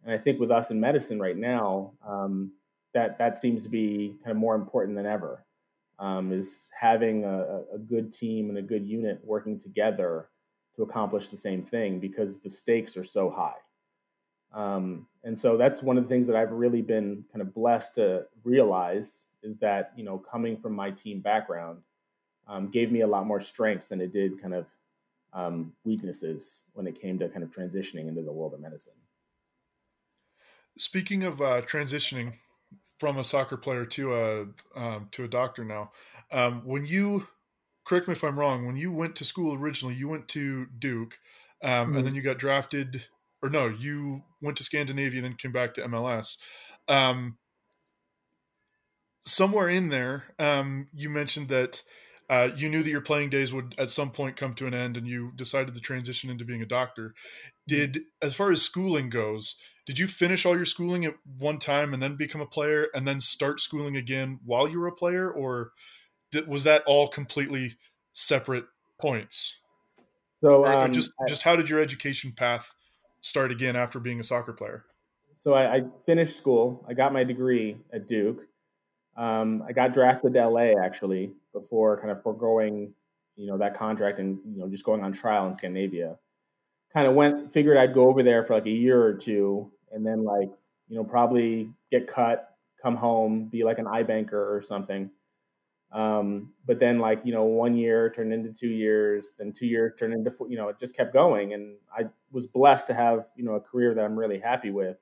And 0.04 0.14
i 0.14 0.18
think 0.18 0.40
with 0.40 0.52
us 0.52 0.72
in 0.72 0.80
medicine 0.80 1.20
right 1.20 1.38
now 1.38 1.94
um, 2.06 2.52
that 2.94 3.18
that 3.18 3.38
seems 3.38 3.64
to 3.64 3.70
be 3.70 4.16
kind 4.24 4.32
of 4.32 4.38
more 4.38 4.56
important 4.56 4.96
than 4.96 5.06
ever 5.06 5.44
um, 6.00 6.32
is 6.32 6.70
having 6.78 7.26
a, 7.26 7.64
a 7.74 7.80
good 7.80 8.12
team 8.12 8.50
and 8.50 8.58
a 8.58 8.62
good 8.62 8.86
unit 8.86 9.20
working 9.24 9.60
together 9.60 10.30
to 10.76 10.84
accomplish 10.84 11.30
the 11.30 11.38
same 11.38 11.64
thing 11.64 12.00
because 12.00 12.40
the 12.40 12.50
stakes 12.50 12.96
are 12.96 13.04
so 13.04 13.30
high 13.30 13.56
um, 14.54 15.08
and 15.24 15.38
so 15.38 15.58
that's 15.58 15.84
one 15.84 15.98
of 15.98 16.04
the 16.04 16.10
things 16.10 16.28
that 16.28 16.36
I've 16.36 16.52
really 16.52 16.82
been 16.82 17.24
kind 17.32 17.42
of 17.42 17.54
blessed 17.54 17.96
to 17.96 18.26
realize 18.44 19.26
is 19.44 19.58
that, 19.58 19.92
you 19.96 20.04
know, 20.04 20.18
coming 20.18 20.58
from 20.58 20.74
my 20.74 20.92
team 20.92 21.20
background 21.20 21.80
um, 22.48 22.70
gave 22.70 22.92
me 22.92 23.02
a 23.02 23.08
lot 23.08 23.28
more 23.28 23.40
strengths 23.40 23.90
than 23.90 24.02
it 24.02 24.12
did 24.12 24.42
kind 24.42 24.54
of 24.54 24.72
um, 25.34 25.74
weaknesses 25.84 26.64
when 26.74 26.88
it 26.88 27.00
came 27.00 27.20
to 27.20 27.30
kind 27.30 27.44
of 27.44 27.50
transitioning 27.50 28.08
into 28.08 28.22
the 28.22 28.32
world 28.32 28.54
of 28.54 28.60
medicine. 28.60 28.94
Speaking 30.78 31.24
of 31.24 31.42
uh, 31.42 31.62
transitioning 31.62 32.34
from 32.98 33.18
a 33.18 33.24
soccer 33.24 33.58
player 33.58 33.86
to 33.86 34.16
a 34.16 34.48
um, 34.76 35.10
to 35.12 35.24
a 35.24 35.28
doctor 35.28 35.66
now, 35.66 35.92
um, 36.32 36.62
when 36.64 36.86
you 36.86 37.28
correct 37.84 38.08
me 38.08 38.14
if 38.14 38.24
I'm 38.24 38.40
wrong, 38.40 38.66
when 38.66 38.78
you 38.78 38.92
went 38.92 39.16
to 39.18 39.26
school 39.26 39.56
originally, 39.56 39.96
you 39.96 40.08
went 40.08 40.28
to 40.30 40.68
Duke, 40.78 41.20
um, 41.64 41.72
mm-hmm. 41.72 41.98
and 41.98 42.08
then 42.08 42.16
you 42.16 42.22
got 42.22 42.38
drafted 42.38 43.06
or 43.42 43.50
no, 43.50 43.68
you 43.68 44.24
went 44.42 44.58
to 44.58 44.64
Scandinavia 44.64 45.20
and 45.20 45.26
then 45.26 45.38
came 45.38 45.52
back 45.52 45.74
to 45.76 45.82
MLS. 45.82 46.38
Um, 46.88 47.38
somewhere 49.26 49.70
in 49.70 49.90
there, 49.90 50.26
um, 50.40 50.88
you 50.94 51.10
mentioned 51.10 51.50
that 51.50 51.84
uh, 52.30 52.50
you 52.58 52.68
knew 52.70 52.84
that 52.84 52.90
your 52.90 53.02
playing 53.02 53.30
days 53.30 53.54
would 53.54 53.76
at 53.78 53.90
some 53.90 54.12
point 54.12 54.36
come 54.36 54.54
to 54.56 54.68
an 54.68 54.74
end, 54.74 54.98
and 54.98 55.08
you 55.08 55.32
decided 55.36 55.74
to 55.74 55.80
transition 55.80 56.30
into 56.30 56.44
being 56.44 56.62
a 56.62 56.66
doctor. 56.66 57.14
Did, 57.68 58.02
as 58.22 58.34
far 58.34 58.52
as 58.52 58.62
schooling 58.62 59.10
goes, 59.10 59.56
did 59.86 59.98
you 59.98 60.08
finish 60.08 60.46
all 60.46 60.56
your 60.56 60.66
schooling 60.66 61.06
at 61.06 61.16
one 61.38 61.60
time 61.60 61.94
and 61.94 62.04
then 62.04 62.16
become 62.16 62.42
a 62.42 62.46
player, 62.46 62.88
and 62.94 63.08
then 63.08 63.22
start 63.22 63.62
schooling 63.62 63.96
again 63.96 64.40
while 64.44 64.68
you 64.68 64.80
were 64.80 64.88
a 64.88 64.96
player, 64.96 65.32
or 65.32 65.72
did, 66.32 66.48
was 66.48 66.66
that 66.66 66.84
all 66.86 67.08
completely 67.08 67.78
separate 68.14 68.66
points? 69.00 69.58
So, 70.36 70.66
um, 70.66 70.92
just 70.92 71.12
I, 71.22 71.30
just 71.30 71.44
how 71.44 71.56
did 71.56 71.70
your 71.70 71.80
education 71.80 72.34
path 72.36 72.74
start 73.28 73.52
again 73.52 73.76
after 73.76 74.00
being 74.00 74.20
a 74.20 74.24
soccer 74.24 74.54
player? 74.54 74.86
So 75.36 75.54
I, 75.54 75.76
I 75.76 75.84
finished 76.06 76.36
school. 76.36 76.84
I 76.88 76.94
got 76.94 77.14
my 77.14 77.24
degree 77.24 77.78
at 77.94 78.08
Duke. 78.08 78.42
Um, 79.16 79.64
I 79.68 79.72
got 79.72 79.94
drafted 79.94 80.34
to 80.34 80.48
LA 80.48 80.74
actually 80.84 81.32
before 81.54 82.00
kind 82.00 82.12
of 82.12 82.22
foregoing, 82.24 82.94
you 83.36 83.48
know, 83.48 83.58
that 83.58 83.76
contract 83.76 84.20
and 84.20 84.40
you 84.46 84.60
know 84.60 84.68
just 84.68 84.84
going 84.84 85.04
on 85.04 85.12
trial 85.12 85.46
in 85.48 85.54
Scandinavia. 85.54 86.18
Kind 86.94 87.08
of 87.08 87.14
went 87.14 87.52
figured 87.52 87.78
I'd 87.78 87.94
go 87.94 88.08
over 88.08 88.24
there 88.24 88.44
for 88.44 88.54
like 88.54 88.66
a 88.66 88.72
year 88.72 89.02
or 89.02 89.14
two 89.14 89.72
and 89.92 90.06
then 90.06 90.24
like 90.24 90.50
you 90.88 90.98
know 90.98 91.04
probably 91.04 91.70
get 91.92 92.08
cut, 92.08 92.56
come 92.82 92.96
home, 92.96 93.46
be 93.46 93.64
like 93.64 93.80
an 93.80 93.86
iBanker 93.86 94.34
or 94.34 94.62
something. 94.62 95.10
Um, 95.92 96.54
but 96.66 96.80
then 96.80 97.00
like 97.00 97.22
you 97.24 97.34
know 97.34 97.44
one 97.44 97.76
year 97.76 98.10
turned 98.10 98.34
into 98.34 98.52
two 98.52 98.70
years, 98.70 99.34
then 99.38 99.52
two 99.52 99.68
years 99.68 99.94
turned 99.98 100.14
into 100.14 100.32
you 100.50 100.58
know 100.58 100.68
it 100.68 100.78
just 100.78 100.96
kept 100.96 101.14
going, 101.14 101.54
and 101.54 101.76
I 101.98 102.06
was 102.32 102.46
blessed 102.46 102.88
to 102.88 102.94
have 102.94 103.30
you 103.36 103.46
know 103.46 103.54
a 103.54 103.62
career 103.62 103.94
that 103.94 104.04
I'm 104.04 104.18
really 104.18 104.40
happy 104.40 104.70
with. 104.72 104.98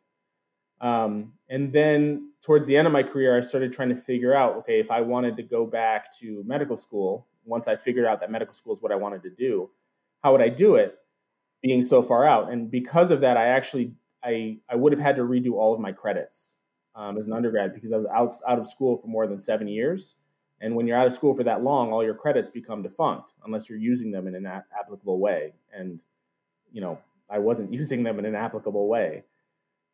Um, 0.81 1.33
and 1.49 1.71
then 1.71 2.31
towards 2.41 2.67
the 2.67 2.77
end 2.77 2.85
of 2.85 2.93
my 2.93 3.01
career, 3.01 3.35
I 3.35 3.39
started 3.39 3.73
trying 3.73 3.89
to 3.89 3.95
figure 3.95 4.33
out 4.33 4.57
okay 4.57 4.79
if 4.79 4.91
I 4.91 5.01
wanted 5.01 5.37
to 5.37 5.43
go 5.43 5.65
back 5.65 6.15
to 6.19 6.43
medical 6.45 6.77
school 6.77 7.27
once 7.45 7.67
I 7.67 7.75
figured 7.75 8.05
out 8.05 8.19
that 8.19 8.31
medical 8.31 8.53
school 8.53 8.73
is 8.73 8.81
what 8.81 8.91
I 8.91 8.95
wanted 8.95 9.23
to 9.23 9.29
do, 9.29 9.69
how 10.23 10.31
would 10.31 10.41
I 10.41 10.49
do 10.49 10.75
it? 10.75 10.97
Being 11.61 11.81
so 11.81 12.03
far 12.03 12.25
out, 12.25 12.51
and 12.51 12.69
because 12.69 13.09
of 13.09 13.21
that, 13.21 13.37
I 13.37 13.47
actually 13.47 13.93
I 14.23 14.59
I 14.69 14.75
would 14.75 14.91
have 14.91 14.99
had 14.99 15.15
to 15.15 15.23
redo 15.23 15.53
all 15.53 15.73
of 15.73 15.79
my 15.79 15.91
credits 15.91 16.59
um, 16.93 17.17
as 17.17 17.25
an 17.25 17.33
undergrad 17.33 17.73
because 17.73 17.91
I 17.91 17.97
was 17.97 18.05
out 18.13 18.35
out 18.47 18.59
of 18.59 18.67
school 18.67 18.97
for 18.97 19.07
more 19.07 19.25
than 19.25 19.39
seven 19.39 19.67
years. 19.67 20.15
And 20.61 20.75
when 20.75 20.87
you're 20.87 20.97
out 20.97 21.05
of 21.05 21.13
school 21.13 21.33
for 21.33 21.43
that 21.43 21.63
long, 21.63 21.91
all 21.91 22.03
your 22.03 22.13
credits 22.13 22.49
become 22.49 22.81
defunct 22.81 23.33
unless 23.45 23.69
you're 23.69 23.79
using 23.79 24.11
them 24.11 24.27
in 24.27 24.35
an 24.35 24.45
applicable 24.45 25.19
way. 25.19 25.53
And 25.73 25.99
you 26.71 26.81
know, 26.81 26.99
I 27.29 27.39
wasn't 27.39 27.73
using 27.81 28.03
them 28.03 28.19
in 28.19 28.25
an 28.25 28.35
applicable 28.35 28.87
way. 28.87 29.23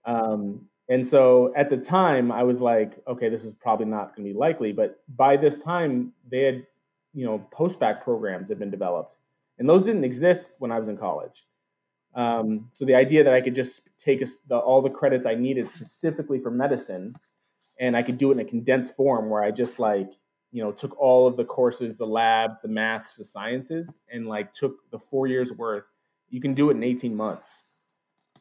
Um, 0.05 0.67
and 0.89 1.05
so 1.05 1.53
at 1.55 1.69
the 1.69 1.77
time, 1.77 2.31
I 2.31 2.43
was 2.43 2.61
like, 2.61 2.99
okay, 3.07 3.29
this 3.29 3.45
is 3.45 3.53
probably 3.53 3.85
not 3.85 4.15
going 4.15 4.27
to 4.27 4.33
be 4.33 4.37
likely. 4.37 4.71
But 4.71 4.99
by 5.15 5.37
this 5.37 5.63
time, 5.63 6.11
they 6.29 6.43
had 6.43 6.65
you 7.13 7.25
know 7.25 7.39
post-bac 7.51 8.03
programs 8.03 8.49
had 8.49 8.59
been 8.59 8.69
developed 8.69 9.17
and 9.59 9.69
those 9.69 9.83
didn't 9.83 10.03
exist 10.03 10.53
when 10.59 10.71
i 10.71 10.77
was 10.77 10.87
in 10.87 10.97
college 10.97 11.45
um, 12.13 12.67
so 12.71 12.83
the 12.85 12.95
idea 12.95 13.23
that 13.23 13.33
i 13.33 13.41
could 13.41 13.55
just 13.55 13.89
take 13.97 14.21
a, 14.21 14.25
the, 14.47 14.57
all 14.57 14.81
the 14.81 14.89
credits 14.89 15.25
i 15.25 15.35
needed 15.35 15.69
specifically 15.69 16.39
for 16.39 16.51
medicine 16.51 17.15
and 17.79 17.95
i 17.95 18.03
could 18.03 18.17
do 18.17 18.31
it 18.31 18.35
in 18.35 18.39
a 18.39 18.45
condensed 18.45 18.95
form 18.95 19.29
where 19.29 19.43
i 19.43 19.51
just 19.51 19.79
like 19.79 20.11
you 20.51 20.61
know 20.61 20.71
took 20.71 20.99
all 20.99 21.27
of 21.27 21.37
the 21.37 21.45
courses 21.45 21.97
the 21.97 22.05
labs 22.05 22.59
the 22.61 22.67
maths 22.67 23.15
the 23.15 23.23
sciences 23.23 23.99
and 24.11 24.27
like 24.27 24.51
took 24.53 24.89
the 24.91 24.99
four 24.99 25.27
years 25.27 25.53
worth 25.53 25.89
you 26.29 26.41
can 26.41 26.53
do 26.53 26.69
it 26.69 26.77
in 26.77 26.83
18 26.83 27.15
months 27.15 27.65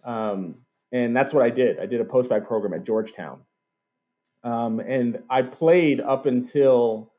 um, 0.05 0.57
and 0.93 1.17
that's 1.17 1.33
what 1.33 1.45
i 1.45 1.51
did 1.51 1.79
i 1.79 1.87
did 1.87 2.01
a 2.01 2.05
post-bac 2.05 2.47
program 2.47 2.75
at 2.75 2.85
georgetown 2.85 3.41
um, 4.43 4.81
and 4.81 5.23
i 5.31 5.43
played 5.43 6.01
up 6.01 6.27
until 6.27 7.13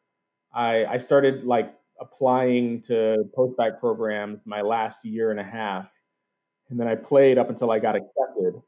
I, 0.54 0.86
I 0.86 0.98
started 0.98 1.44
like 1.44 1.74
applying 2.00 2.82
to 2.82 3.24
post-bac 3.36 3.80
programs 3.80 4.46
my 4.46 4.62
last 4.62 5.06
year 5.06 5.32
and 5.32 5.40
a 5.40 5.44
half. 5.44 5.92
And 6.70 6.80
then 6.80 6.88
I 6.88 6.96
played 6.96 7.38
up 7.38 7.50
until 7.50 7.72
I 7.72 7.80
got 7.80 7.96
accepted. 7.96 8.62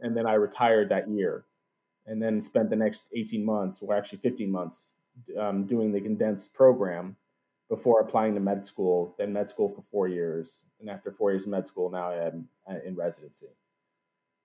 And 0.00 0.16
then 0.16 0.26
I 0.26 0.34
retired 0.34 0.88
that 0.88 1.08
year. 1.08 1.44
And 2.06 2.20
then 2.20 2.40
spent 2.40 2.70
the 2.70 2.76
next 2.76 3.08
18 3.14 3.44
months, 3.44 3.80
or 3.80 3.94
actually 3.94 4.18
15 4.18 4.50
months, 4.50 4.94
um, 5.38 5.66
doing 5.66 5.92
the 5.92 6.00
condensed 6.00 6.54
program 6.54 7.16
before 7.68 8.00
applying 8.00 8.34
to 8.34 8.40
med 8.40 8.66
school, 8.66 9.14
then 9.18 9.32
med 9.32 9.48
school 9.48 9.68
for 9.68 9.82
four 9.82 10.08
years. 10.08 10.64
And 10.80 10.90
after 10.90 11.10
four 11.10 11.30
years 11.30 11.44
of 11.44 11.50
med 11.50 11.66
school, 11.66 11.90
now 11.90 12.10
I 12.10 12.26
am 12.26 12.48
uh, 12.68 12.76
in 12.84 12.94
residency. 12.94 13.48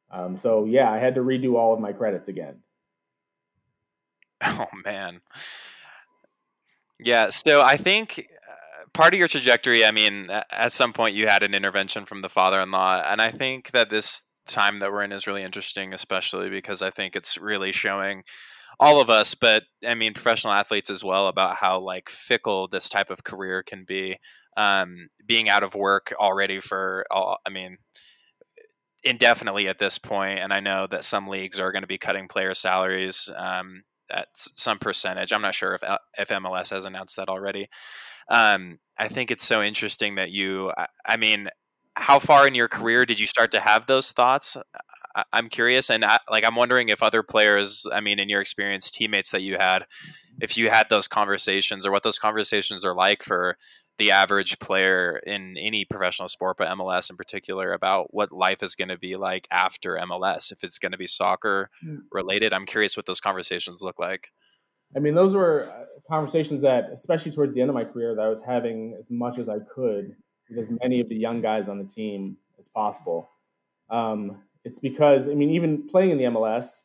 Um, 0.09 0.37
so, 0.37 0.65
yeah, 0.65 0.89
I 0.89 0.99
had 0.99 1.15
to 1.15 1.21
redo 1.21 1.55
all 1.55 1.73
of 1.73 1.79
my 1.79 1.91
credits 1.91 2.29
again. 2.29 2.59
Oh, 4.41 4.67
man. 4.85 5.19
Yeah, 6.99 7.29
so 7.29 7.61
I 7.61 7.75
think 7.75 8.19
uh, 8.19 8.85
part 8.93 9.13
of 9.13 9.19
your 9.19 9.27
trajectory, 9.27 9.83
I 9.83 9.91
mean, 9.91 10.29
at 10.29 10.71
some 10.71 10.93
point 10.93 11.15
you 11.15 11.27
had 11.27 11.43
an 11.43 11.53
intervention 11.53 12.05
from 12.05 12.21
the 12.21 12.29
father 12.29 12.61
in 12.61 12.71
law. 12.71 13.03
And 13.05 13.21
I 13.21 13.31
think 13.31 13.71
that 13.71 13.89
this 13.89 14.23
time 14.45 14.79
that 14.79 14.91
we're 14.91 15.03
in 15.03 15.11
is 15.11 15.27
really 15.27 15.43
interesting, 15.43 15.93
especially 15.93 16.49
because 16.49 16.81
I 16.81 16.89
think 16.89 17.15
it's 17.15 17.37
really 17.37 17.71
showing 17.71 18.23
all 18.79 19.01
of 19.01 19.09
us, 19.09 19.33
but 19.33 19.63
I 19.85 19.95
mean, 19.95 20.13
professional 20.13 20.53
athletes 20.53 20.89
as 20.89 21.03
well, 21.03 21.27
about 21.27 21.55
how 21.57 21.79
like 21.79 22.09
fickle 22.09 22.67
this 22.67 22.89
type 22.89 23.09
of 23.09 23.23
career 23.23 23.63
can 23.63 23.85
be. 23.87 24.17
Um, 24.55 25.09
being 25.25 25.49
out 25.49 25.61
of 25.61 25.75
work 25.75 26.13
already 26.19 26.59
for, 26.59 27.05
all, 27.11 27.37
I 27.45 27.51
mean, 27.51 27.77
indefinitely 29.03 29.67
at 29.67 29.77
this 29.77 29.99
point, 29.99 30.39
and 30.39 30.51
I 30.51 30.59
know 30.59 30.87
that 30.87 31.03
some 31.03 31.27
leagues 31.27 31.59
are 31.59 31.71
going 31.71 31.83
to 31.83 31.87
be 31.87 31.99
cutting 31.99 32.27
player 32.27 32.53
salaries. 32.55 33.31
Um, 33.35 33.83
at 34.09 34.27
some 34.33 34.79
percentage. 34.79 35.31
I'm 35.31 35.41
not 35.41 35.55
sure 35.55 35.73
if 35.73 35.83
uh, 35.83 35.97
if 36.17 36.29
MLS 36.29 36.69
has 36.69 36.85
announced 36.85 37.15
that 37.17 37.29
already. 37.29 37.67
Um, 38.29 38.79
I 38.99 39.07
think 39.07 39.31
it's 39.31 39.45
so 39.45 39.61
interesting 39.61 40.15
that 40.15 40.31
you. 40.31 40.71
I, 40.77 40.87
I, 41.05 41.17
mean, 41.17 41.49
how 41.95 42.19
far 42.19 42.47
in 42.47 42.55
your 42.55 42.67
career 42.67 43.05
did 43.05 43.19
you 43.19 43.27
start 43.27 43.51
to 43.51 43.59
have 43.59 43.85
those 43.85 44.11
thoughts? 44.11 44.57
I, 45.17 45.39
am 45.39 45.49
curious, 45.49 45.89
and 45.89 46.05
I, 46.05 46.19
like 46.29 46.45
I'm 46.45 46.55
wondering 46.55 46.89
if 46.89 47.01
other 47.01 47.23
players, 47.23 47.85
I 47.91 48.01
mean, 48.01 48.19
in 48.19 48.29
your 48.29 48.41
experience, 48.41 48.91
teammates 48.91 49.31
that 49.31 49.41
you 49.41 49.57
had, 49.57 49.85
if 50.39 50.57
you 50.57 50.69
had 50.69 50.89
those 50.89 51.07
conversations 51.07 51.85
or 51.85 51.91
what 51.91 52.03
those 52.03 52.19
conversations 52.19 52.85
are 52.85 52.93
like 52.93 53.23
for 53.23 53.57
the 53.97 54.11
average 54.11 54.59
player 54.59 55.19
in 55.25 55.57
any 55.57 55.83
professional 55.83 56.27
sport, 56.27 56.57
but 56.57 56.67
MLS 56.69 57.09
in 57.09 57.15
particular, 57.15 57.73
about 57.73 58.13
what 58.13 58.31
life 58.31 58.61
is 58.61 58.75
going 58.75 58.89
to 58.89 58.97
be 58.97 59.15
like 59.15 59.47
after 59.49 59.97
MLS. 60.03 60.51
If 60.51 60.63
it's 60.63 60.77
going 60.77 60.91
to 60.91 60.97
be 60.97 61.07
soccer 61.07 61.71
hmm. 61.81 61.97
related, 62.11 62.53
I'm 62.53 62.65
curious 62.65 62.95
what 62.95 63.07
those 63.07 63.19
conversations 63.19 63.81
look 63.81 63.99
like. 63.99 64.31
I 64.95 64.99
mean, 64.99 65.15
those 65.15 65.33
were 65.33 65.63
uh, 65.63 65.85
conversations 66.07 66.61
that, 66.61 66.89
especially 66.93 67.31
towards 67.31 67.53
the 67.53 67.61
end 67.61 67.69
of 67.69 67.73
my 67.73 67.83
career, 67.83 68.15
that 68.15 68.21
I 68.21 68.29
was 68.29 68.43
having 68.43 68.95
as 68.99 69.09
much 69.09 69.39
as 69.39 69.49
I 69.49 69.59
could 69.59 70.15
with 70.49 70.59
as 70.59 70.67
many 70.81 71.01
of 71.01 71.09
the 71.09 71.15
young 71.15 71.41
guys 71.41 71.67
on 71.67 71.77
the 71.77 71.83
team 71.83 72.37
as 72.59 72.69
possible. 72.69 73.29
Um, 73.89 74.43
it's 74.67 74.79
because, 74.79 75.29
I 75.29 75.33
mean, 75.33 75.51
even 75.51 75.87
playing 75.87 76.11
in 76.11 76.17
the 76.17 76.25
MLS, 76.25 76.83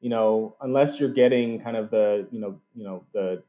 you 0.00 0.08
know, 0.08 0.56
unless 0.62 0.98
you're 0.98 1.10
getting 1.10 1.60
kind 1.60 1.76
of 1.76 1.90
the, 1.90 2.26
you 2.30 2.40
know, 2.40 2.58
you 2.74 2.84
know, 2.84 3.04
the 3.12 3.42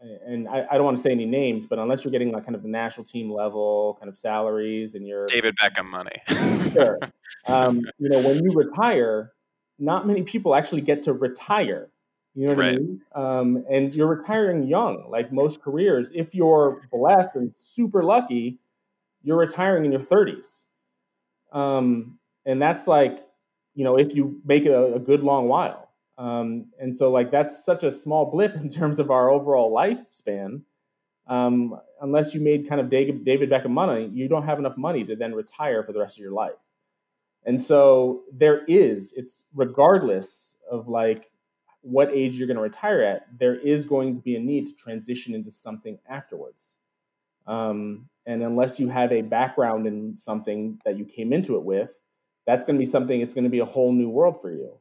and 0.00 0.46
I, 0.48 0.64
I, 0.70 0.76
don't 0.76 0.84
want 0.84 0.98
to 0.98 1.02
say 1.02 1.10
any 1.10 1.24
names, 1.24 1.66
but 1.66 1.78
unless 1.80 2.04
you're 2.04 2.12
getting 2.12 2.30
like 2.30 2.44
kind 2.44 2.54
of 2.54 2.62
the 2.62 2.68
national 2.68 3.04
team 3.04 3.32
level 3.32 3.96
kind 3.98 4.08
of 4.08 4.16
salaries 4.16 4.94
and 4.94 5.06
you're 5.06 5.26
David 5.26 5.56
Beckham 5.56 5.86
money, 5.86 6.70
sure. 6.72 6.98
Um, 7.48 7.80
you 7.98 8.10
know, 8.10 8.20
when 8.20 8.44
you 8.44 8.50
retire, 8.52 9.32
not 9.78 10.06
many 10.06 10.22
people 10.22 10.54
actually 10.54 10.82
get 10.82 11.02
to 11.04 11.12
retire. 11.12 11.88
You 12.34 12.42
know 12.42 12.48
what 12.50 12.58
right. 12.58 12.74
I 12.74 12.78
mean? 12.78 13.00
Um, 13.14 13.64
and 13.68 13.94
you're 13.94 14.06
retiring 14.06 14.64
young, 14.64 15.06
like 15.08 15.32
most 15.32 15.62
careers. 15.62 16.12
If 16.14 16.34
you're 16.34 16.82
blessed 16.92 17.34
and 17.34 17.56
super 17.56 18.04
lucky, 18.04 18.58
you're 19.22 19.38
retiring 19.38 19.84
in 19.84 19.90
your 19.90 20.02
30s. 20.02 20.66
Um, 21.52 22.18
and 22.46 22.62
that's 22.62 22.86
like, 22.86 23.18
you 23.74 23.84
know, 23.84 23.98
if 23.98 24.14
you 24.14 24.40
make 24.44 24.64
it 24.64 24.70
a, 24.70 24.94
a 24.94 24.98
good 24.98 25.22
long 25.22 25.48
while. 25.48 25.90
Um, 26.16 26.66
and 26.80 26.96
so, 26.96 27.10
like, 27.10 27.30
that's 27.30 27.64
such 27.64 27.84
a 27.84 27.90
small 27.90 28.30
blip 28.30 28.54
in 28.54 28.68
terms 28.68 28.98
of 28.98 29.10
our 29.10 29.28
overall 29.28 29.74
lifespan. 29.74 30.62
Um, 31.26 31.78
unless 32.00 32.34
you 32.34 32.40
made 32.40 32.68
kind 32.68 32.80
of 32.80 32.88
David 32.88 33.24
Beckham 33.24 33.70
money, 33.70 34.08
you 34.14 34.28
don't 34.28 34.44
have 34.44 34.60
enough 34.60 34.76
money 34.76 35.04
to 35.04 35.16
then 35.16 35.34
retire 35.34 35.82
for 35.82 35.92
the 35.92 35.98
rest 35.98 36.18
of 36.18 36.22
your 36.22 36.32
life. 36.32 36.52
And 37.44 37.60
so, 37.60 38.22
there 38.32 38.64
is, 38.64 39.12
it's 39.16 39.44
regardless 39.54 40.56
of 40.70 40.88
like 40.88 41.30
what 41.82 42.10
age 42.10 42.36
you're 42.36 42.48
going 42.48 42.56
to 42.56 42.62
retire 42.62 43.00
at, 43.02 43.26
there 43.38 43.54
is 43.54 43.86
going 43.86 44.16
to 44.16 44.22
be 44.22 44.36
a 44.36 44.40
need 44.40 44.66
to 44.66 44.74
transition 44.74 45.34
into 45.34 45.50
something 45.50 45.98
afterwards. 46.08 46.76
Um, 47.46 48.08
and 48.26 48.42
unless 48.42 48.80
you 48.80 48.88
have 48.88 49.12
a 49.12 49.22
background 49.22 49.86
in 49.86 50.18
something 50.18 50.80
that 50.84 50.98
you 50.98 51.04
came 51.04 51.32
into 51.32 51.54
it 51.56 51.62
with, 51.62 52.02
that's 52.46 52.64
going 52.64 52.76
to 52.76 52.78
be 52.78 52.86
something, 52.86 53.20
it's 53.20 53.34
going 53.34 53.44
to 53.44 53.50
be 53.50 53.58
a 53.58 53.64
whole 53.64 53.92
new 53.92 54.08
world 54.08 54.40
for 54.40 54.50
you. 54.50 54.72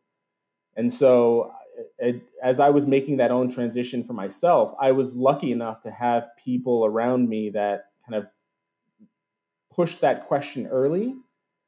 And 0.76 0.92
so, 0.92 1.52
it, 1.98 2.22
as 2.42 2.60
I 2.60 2.70
was 2.70 2.86
making 2.86 3.18
that 3.18 3.32
own 3.32 3.50
transition 3.50 4.04
for 4.04 4.14
myself, 4.14 4.74
I 4.80 4.92
was 4.92 5.16
lucky 5.16 5.52
enough 5.52 5.82
to 5.82 5.92
have 5.92 6.30
people 6.44 6.86
around 6.86 7.28
me 7.28 7.50
that 7.52 7.86
kind 8.08 8.22
of 8.22 8.28
pushed 9.74 10.02
that 10.02 10.28
question 10.28 10.68
early 10.68 11.16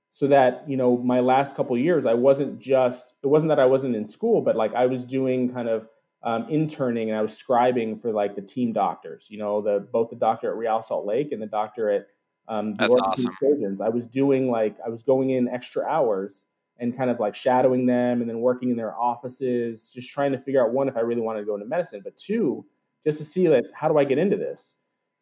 so 0.09 0.27
that 0.27 0.63
you 0.67 0.77
know 0.77 0.97
my 0.97 1.19
last 1.19 1.55
couple 1.55 1.77
years 1.77 2.05
i 2.05 2.13
wasn't 2.13 2.57
just 2.57 3.15
it 3.21 3.27
wasn't 3.27 3.49
that 3.49 3.59
i 3.59 3.65
wasn't 3.65 3.93
in 3.93 4.07
school 4.07 4.41
but 4.41 4.55
like 4.55 4.73
i 4.73 4.85
was 4.85 5.03
doing 5.03 5.51
kind 5.51 5.67
of 5.67 5.87
um, 6.23 6.47
interning 6.49 7.09
and 7.09 7.17
i 7.17 7.21
was 7.21 7.31
scribing 7.31 7.99
for 7.99 8.11
like 8.11 8.33
the 8.33 8.41
team 8.41 8.71
doctors 8.71 9.27
you 9.29 9.37
know 9.37 9.61
the 9.61 9.85
both 9.91 10.09
the 10.09 10.15
doctor 10.15 10.49
at 10.49 10.55
real 10.55 10.81
salt 10.81 11.05
lake 11.05 11.31
and 11.31 11.41
the 11.41 11.47
doctor 11.47 11.89
at 11.89 12.07
um, 12.47 12.75
the 12.75 12.87
That's 12.87 12.95
awesome. 13.01 13.33
surgeons 13.41 13.81
i 13.81 13.89
was 13.89 14.07
doing 14.07 14.49
like 14.49 14.77
i 14.85 14.89
was 14.89 15.03
going 15.03 15.31
in 15.31 15.47
extra 15.47 15.85
hours 15.85 16.45
and 16.79 16.95
kind 16.95 17.09
of 17.09 17.19
like 17.19 17.35
shadowing 17.35 17.85
them 17.85 18.21
and 18.21 18.29
then 18.29 18.39
working 18.39 18.69
in 18.69 18.77
their 18.77 18.95
offices, 18.95 19.91
just 19.93 20.11
trying 20.11 20.31
to 20.31 20.37
figure 20.37 20.63
out 20.63 20.73
one, 20.73 20.87
if 20.87 20.95
I 20.95 21.01
really 21.01 21.21
wanted 21.21 21.41
to 21.41 21.45
go 21.45 21.55
into 21.55 21.65
medicine, 21.65 22.01
but 22.03 22.15
two, 22.17 22.65
just 23.03 23.17
to 23.17 23.23
see 23.23 23.49
like, 23.49 23.65
how 23.73 23.87
do 23.87 23.97
I 23.97 24.03
get 24.03 24.17
into 24.17 24.37
this? 24.37 24.75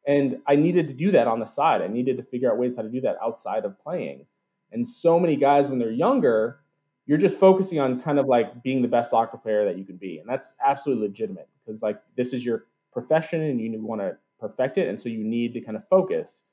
And 0.07 0.39
I 0.47 0.55
needed 0.55 0.87
to 0.89 0.93
do 0.93 1.11
that 1.11 1.27
on 1.27 1.39
the 1.39 1.45
side. 1.45 1.81
I 1.81 1.87
needed 1.87 2.17
to 2.17 2.23
figure 2.23 2.51
out 2.51 2.57
ways 2.57 2.75
how 2.75 2.83
to 2.83 2.89
do 2.89 3.01
that 3.01 3.17
outside 3.23 3.65
of 3.65 3.79
playing. 3.79 4.25
And 4.71 4.87
so 4.87 5.19
many 5.19 5.35
guys, 5.35 5.69
when 5.69 5.79
they're 5.79 5.91
younger, 5.91 6.59
you're 7.05 7.17
just 7.17 7.39
focusing 7.39 7.79
on 7.79 8.01
kind 8.01 8.19
of 8.19 8.27
like 8.27 8.61
being 8.63 8.81
the 8.81 8.87
best 8.87 9.11
soccer 9.11 9.37
player 9.37 9.65
that 9.65 9.77
you 9.77 9.85
can 9.85 9.97
be. 9.97 10.19
And 10.19 10.29
that's 10.29 10.53
absolutely 10.63 11.07
legitimate 11.07 11.47
because 11.63 11.81
like 11.81 12.01
this 12.15 12.33
is 12.33 12.45
your 12.45 12.65
profession 12.91 13.41
and 13.41 13.59
you 13.61 13.79
want 13.81 14.01
to 14.01 14.17
perfect 14.39 14.77
it. 14.77 14.89
And 14.89 14.99
so 14.99 15.09
you 15.09 15.23
need 15.23 15.53
to 15.53 15.61
kind 15.61 15.77
of 15.77 15.87
focus. 15.87 16.43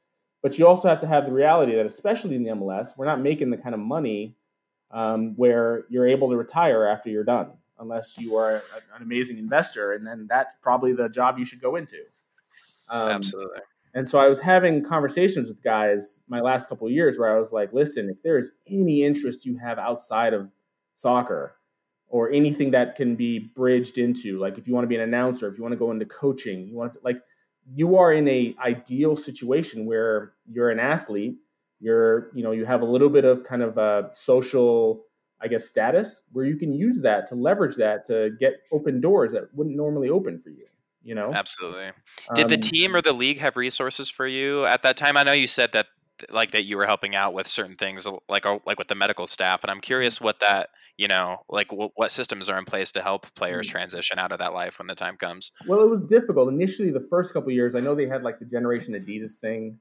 But 0.42 0.58
you 0.58 0.66
also 0.66 0.88
have 0.88 1.00
to 1.00 1.06
have 1.06 1.24
the 1.24 1.32
reality 1.32 1.74
that, 1.76 1.86
especially 1.86 2.34
in 2.34 2.42
the 2.42 2.50
MLS, 2.50 2.98
we're 2.98 3.06
not 3.06 3.20
making 3.20 3.50
the 3.50 3.56
kind 3.56 3.74
of 3.74 3.80
money 3.80 4.36
um, 4.90 5.34
where 5.36 5.84
you're 5.88 6.06
able 6.06 6.28
to 6.30 6.36
retire 6.36 6.84
after 6.84 7.08
you're 7.08 7.24
done, 7.24 7.52
unless 7.78 8.18
you 8.18 8.36
are 8.36 8.56
a, 8.56 8.96
an 8.96 9.02
amazing 9.02 9.38
investor, 9.38 9.92
and 9.92 10.06
then 10.06 10.26
that's 10.28 10.56
probably 10.60 10.92
the 10.92 11.08
job 11.08 11.38
you 11.38 11.44
should 11.44 11.60
go 11.60 11.76
into. 11.76 11.98
Um, 12.90 13.12
Absolutely. 13.12 13.60
And 13.94 14.08
so 14.08 14.18
I 14.18 14.28
was 14.28 14.40
having 14.40 14.82
conversations 14.82 15.48
with 15.48 15.62
guys 15.62 16.22
my 16.26 16.40
last 16.40 16.68
couple 16.68 16.86
of 16.86 16.92
years 16.92 17.18
where 17.18 17.34
I 17.34 17.38
was 17.38 17.52
like, 17.52 17.72
listen, 17.72 18.08
if 18.08 18.22
there 18.22 18.38
is 18.38 18.52
any 18.66 19.02
interest 19.02 19.44
you 19.44 19.56
have 19.58 19.78
outside 19.78 20.32
of 20.32 20.50
soccer 20.94 21.56
or 22.08 22.30
anything 22.30 22.70
that 22.70 22.96
can 22.96 23.16
be 23.16 23.38
bridged 23.38 23.98
into, 23.98 24.38
like 24.38 24.56
if 24.56 24.66
you 24.66 24.74
want 24.74 24.84
to 24.84 24.88
be 24.88 24.94
an 24.94 25.02
announcer, 25.02 25.48
if 25.48 25.58
you 25.58 25.62
want 25.62 25.72
to 25.72 25.78
go 25.78 25.90
into 25.90 26.06
coaching, 26.06 26.66
you 26.66 26.74
want 26.74 26.94
to 26.94 26.98
like 27.02 27.20
you 27.66 27.96
are 27.96 28.12
in 28.12 28.28
a 28.28 28.54
ideal 28.64 29.16
situation 29.16 29.86
where 29.86 30.32
you're 30.50 30.70
an 30.70 30.80
athlete, 30.80 31.36
you're, 31.80 32.30
you 32.34 32.42
know, 32.42 32.52
you 32.52 32.64
have 32.64 32.82
a 32.82 32.84
little 32.84 33.10
bit 33.10 33.24
of 33.24 33.44
kind 33.44 33.62
of 33.62 33.78
a 33.78 34.10
social, 34.12 35.04
I 35.40 35.48
guess, 35.48 35.66
status 35.66 36.24
where 36.32 36.44
you 36.44 36.56
can 36.56 36.72
use 36.72 37.00
that 37.02 37.26
to 37.28 37.34
leverage 37.34 37.76
that 37.76 38.06
to 38.06 38.30
get 38.38 38.54
open 38.72 39.00
doors 39.00 39.32
that 39.32 39.54
wouldn't 39.54 39.76
normally 39.76 40.08
open 40.08 40.38
for 40.38 40.50
you 40.50 40.66
you 41.04 41.16
know? 41.16 41.32
Absolutely. 41.32 41.90
Did 42.34 42.44
um, 42.44 42.48
the 42.48 42.56
team 42.56 42.94
or 42.94 43.02
the 43.02 43.12
league 43.12 43.38
have 43.38 43.56
resources 43.56 44.08
for 44.08 44.24
you? 44.24 44.64
At 44.64 44.82
that 44.82 44.96
time 44.96 45.16
i 45.16 45.22
know 45.22 45.32
you 45.32 45.46
said 45.46 45.72
that 45.72 45.86
like 46.30 46.50
that 46.52 46.64
you 46.64 46.76
were 46.76 46.86
helping 46.86 47.14
out 47.14 47.34
with 47.34 47.46
certain 47.46 47.74
things 47.74 48.06
like 48.28 48.46
uh, 48.46 48.58
like 48.66 48.78
with 48.78 48.88
the 48.88 48.94
medical 48.94 49.26
staff 49.26 49.62
and 49.62 49.70
i'm 49.70 49.80
curious 49.80 50.20
what 50.20 50.40
that 50.40 50.70
you 50.96 51.08
know 51.08 51.38
like 51.48 51.68
w- 51.68 51.90
what 51.94 52.10
systems 52.10 52.48
are 52.48 52.58
in 52.58 52.64
place 52.64 52.92
to 52.92 53.02
help 53.02 53.26
players 53.34 53.66
mm-hmm. 53.66 53.78
transition 53.78 54.18
out 54.18 54.32
of 54.32 54.38
that 54.38 54.52
life 54.52 54.78
when 54.78 54.86
the 54.86 54.94
time 54.94 55.16
comes 55.16 55.52
well 55.66 55.80
it 55.80 55.88
was 55.88 56.04
difficult 56.04 56.48
initially 56.48 56.90
the 56.90 57.00
first 57.00 57.32
couple 57.32 57.50
years 57.50 57.74
i 57.74 57.80
know 57.80 57.94
they 57.94 58.06
had 58.06 58.22
like 58.22 58.38
the 58.38 58.44
generation 58.44 58.94
adidas 58.94 59.34
thing 59.34 59.78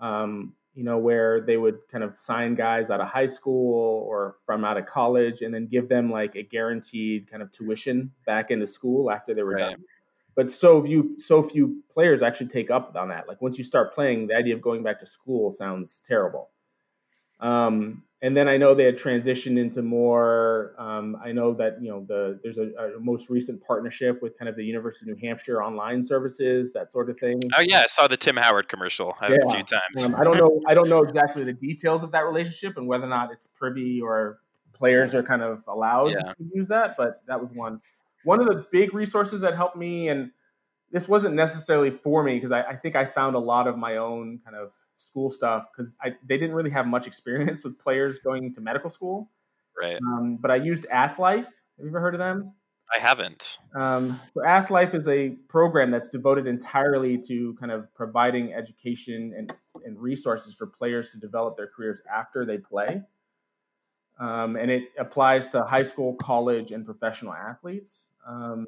um, 0.00 0.54
you 0.74 0.82
know 0.82 0.98
where 0.98 1.40
they 1.40 1.56
would 1.56 1.78
kind 1.90 2.02
of 2.02 2.18
sign 2.18 2.54
guys 2.54 2.90
out 2.90 3.00
of 3.00 3.08
high 3.08 3.26
school 3.26 4.04
or 4.08 4.36
from 4.44 4.64
out 4.64 4.76
of 4.76 4.86
college 4.86 5.42
and 5.42 5.54
then 5.54 5.66
give 5.66 5.88
them 5.88 6.10
like 6.10 6.34
a 6.34 6.42
guaranteed 6.42 7.30
kind 7.30 7.42
of 7.42 7.50
tuition 7.52 8.10
back 8.26 8.50
into 8.50 8.66
school 8.66 9.10
after 9.10 9.34
they 9.34 9.42
were 9.42 9.52
right. 9.52 9.70
done 9.70 9.84
but 10.34 10.50
so 10.50 10.82
few 10.82 11.18
so 11.18 11.42
few 11.42 11.82
players 11.90 12.22
actually 12.22 12.48
take 12.48 12.70
up 12.70 12.94
on 12.96 13.08
that. 13.08 13.28
Like 13.28 13.40
once 13.40 13.58
you 13.58 13.64
start 13.64 13.94
playing, 13.94 14.28
the 14.28 14.34
idea 14.34 14.54
of 14.54 14.62
going 14.62 14.82
back 14.82 14.98
to 15.00 15.06
school 15.06 15.52
sounds 15.52 16.02
terrible. 16.02 16.50
Um, 17.40 18.04
and 18.22 18.34
then 18.34 18.48
I 18.48 18.56
know 18.56 18.74
they 18.74 18.84
had 18.84 18.96
transitioned 18.96 19.58
into 19.58 19.82
more. 19.82 20.74
Um, 20.78 21.14
I 21.22 21.32
know 21.32 21.52
that 21.54 21.82
you 21.82 21.90
know 21.90 22.06
the 22.08 22.40
there's 22.42 22.56
a, 22.56 22.70
a, 22.96 22.98
most 22.98 23.28
recent 23.28 23.62
partnership 23.62 24.22
with 24.22 24.38
kind 24.38 24.48
of 24.48 24.56
the 24.56 24.64
University 24.64 25.10
of 25.10 25.18
New 25.18 25.28
Hampshire 25.28 25.62
online 25.62 26.02
services, 26.02 26.72
that 26.72 26.90
sort 26.90 27.10
of 27.10 27.18
thing. 27.18 27.38
Oh 27.56 27.60
yeah, 27.60 27.80
I 27.80 27.86
saw 27.86 28.06
the 28.06 28.16
Tim 28.16 28.36
Howard 28.36 28.68
commercial 28.68 29.14
yeah. 29.20 29.36
a 29.46 29.52
few 29.52 29.62
times. 29.62 30.06
Um, 30.06 30.14
I 30.14 30.24
don't 30.24 30.38
know. 30.38 30.58
I 30.66 30.72
don't 30.72 30.88
know 30.88 31.02
exactly 31.02 31.44
the 31.44 31.52
details 31.52 32.02
of 32.02 32.12
that 32.12 32.24
relationship 32.24 32.78
and 32.78 32.86
whether 32.86 33.04
or 33.04 33.10
not 33.10 33.30
it's 33.30 33.46
privy 33.46 34.00
or 34.00 34.38
players 34.72 35.14
are 35.14 35.22
kind 35.22 35.42
of 35.42 35.62
allowed 35.68 36.12
yeah. 36.12 36.20
to 36.20 36.34
use 36.54 36.68
that. 36.68 36.96
But 36.96 37.20
that 37.26 37.38
was 37.38 37.52
one 37.52 37.82
one 38.24 38.40
of 38.40 38.46
the 38.46 38.66
big 38.70 38.94
resources 38.94 39.42
that 39.42 39.54
helped 39.54 39.76
me, 39.76 40.08
and 40.08 40.30
this 40.90 41.08
wasn't 41.08 41.34
necessarily 41.34 41.90
for 41.90 42.22
me 42.22 42.34
because 42.34 42.52
I, 42.52 42.62
I, 42.62 42.76
think 42.76 42.96
I 42.96 43.04
found 43.04 43.36
a 43.36 43.38
lot 43.38 43.66
of 43.66 43.76
my 43.76 43.96
own 43.96 44.40
kind 44.44 44.56
of 44.56 44.72
school 44.96 45.30
stuff 45.30 45.68
because 45.72 45.96
they 46.02 46.38
didn't 46.38 46.54
really 46.54 46.70
have 46.70 46.86
much 46.86 47.06
experience 47.08 47.64
with 47.64 47.78
players 47.78 48.18
going 48.18 48.54
to 48.54 48.60
medical 48.60 48.90
school. 48.90 49.30
Right. 49.80 49.96
Um, 49.96 50.38
but 50.40 50.50
I 50.50 50.56
used 50.56 50.86
Athlife. 50.92 51.46
Have 51.46 51.84
you 51.84 51.88
ever 51.88 52.00
heard 52.00 52.14
of 52.14 52.20
them? 52.20 52.52
I 52.94 52.98
haven't. 53.00 53.58
Um, 53.74 54.20
so 54.32 54.42
Athlife 54.42 54.94
is 54.94 55.08
a 55.08 55.30
program 55.48 55.90
that's 55.90 56.10
devoted 56.10 56.46
entirely 56.46 57.18
to 57.26 57.54
kind 57.54 57.72
of 57.72 57.92
providing 57.94 58.52
education 58.52 59.32
and, 59.36 59.52
and 59.84 59.98
resources 59.98 60.54
for 60.54 60.66
players 60.66 61.10
to 61.10 61.18
develop 61.18 61.56
their 61.56 61.66
careers 61.66 62.00
after 62.14 62.44
they 62.44 62.58
play 62.58 63.02
um, 64.18 64.56
and 64.56 64.70
it 64.70 64.84
applies 64.98 65.48
to 65.48 65.64
high 65.64 65.82
school, 65.82 66.14
college, 66.14 66.70
and 66.70 66.84
professional 66.84 67.32
athletes. 67.32 68.08
Um, 68.26 68.66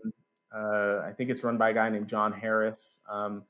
uh, 0.54 1.02
I 1.04 1.12
think 1.16 1.30
it's 1.30 1.44
run 1.44 1.58
by 1.58 1.70
a 1.70 1.74
guy 1.74 1.88
named 1.90 2.08
John 2.08 2.32
Harris. 2.32 3.00
Um, 3.10 3.42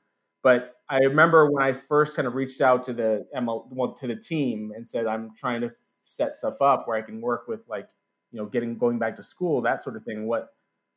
but 0.43 0.75
I 0.89 0.99
remember 0.99 1.51
when 1.51 1.63
I 1.63 1.73
first 1.73 2.15
kind 2.15 2.27
of 2.27 2.35
reached 2.35 2.61
out 2.61 2.83
to 2.85 2.93
the 2.93 3.25
ML, 3.35 3.67
well, 3.69 3.93
to 3.93 4.07
the 4.07 4.15
team 4.15 4.71
and 4.75 4.87
said 4.87 5.05
I'm 5.05 5.35
trying 5.35 5.61
to 5.61 5.71
set 6.01 6.33
stuff 6.33 6.61
up 6.61 6.87
where 6.87 6.97
I 6.97 7.01
can 7.01 7.19
work 7.21 7.47
with 7.47 7.61
like 7.67 7.87
you 8.31 8.39
know 8.39 8.45
getting 8.45 8.77
going 8.77 8.99
back 8.99 9.15
to 9.17 9.23
school 9.23 9.61
that 9.63 9.83
sort 9.83 9.95
of 9.95 10.03
thing. 10.03 10.27
What 10.27 10.49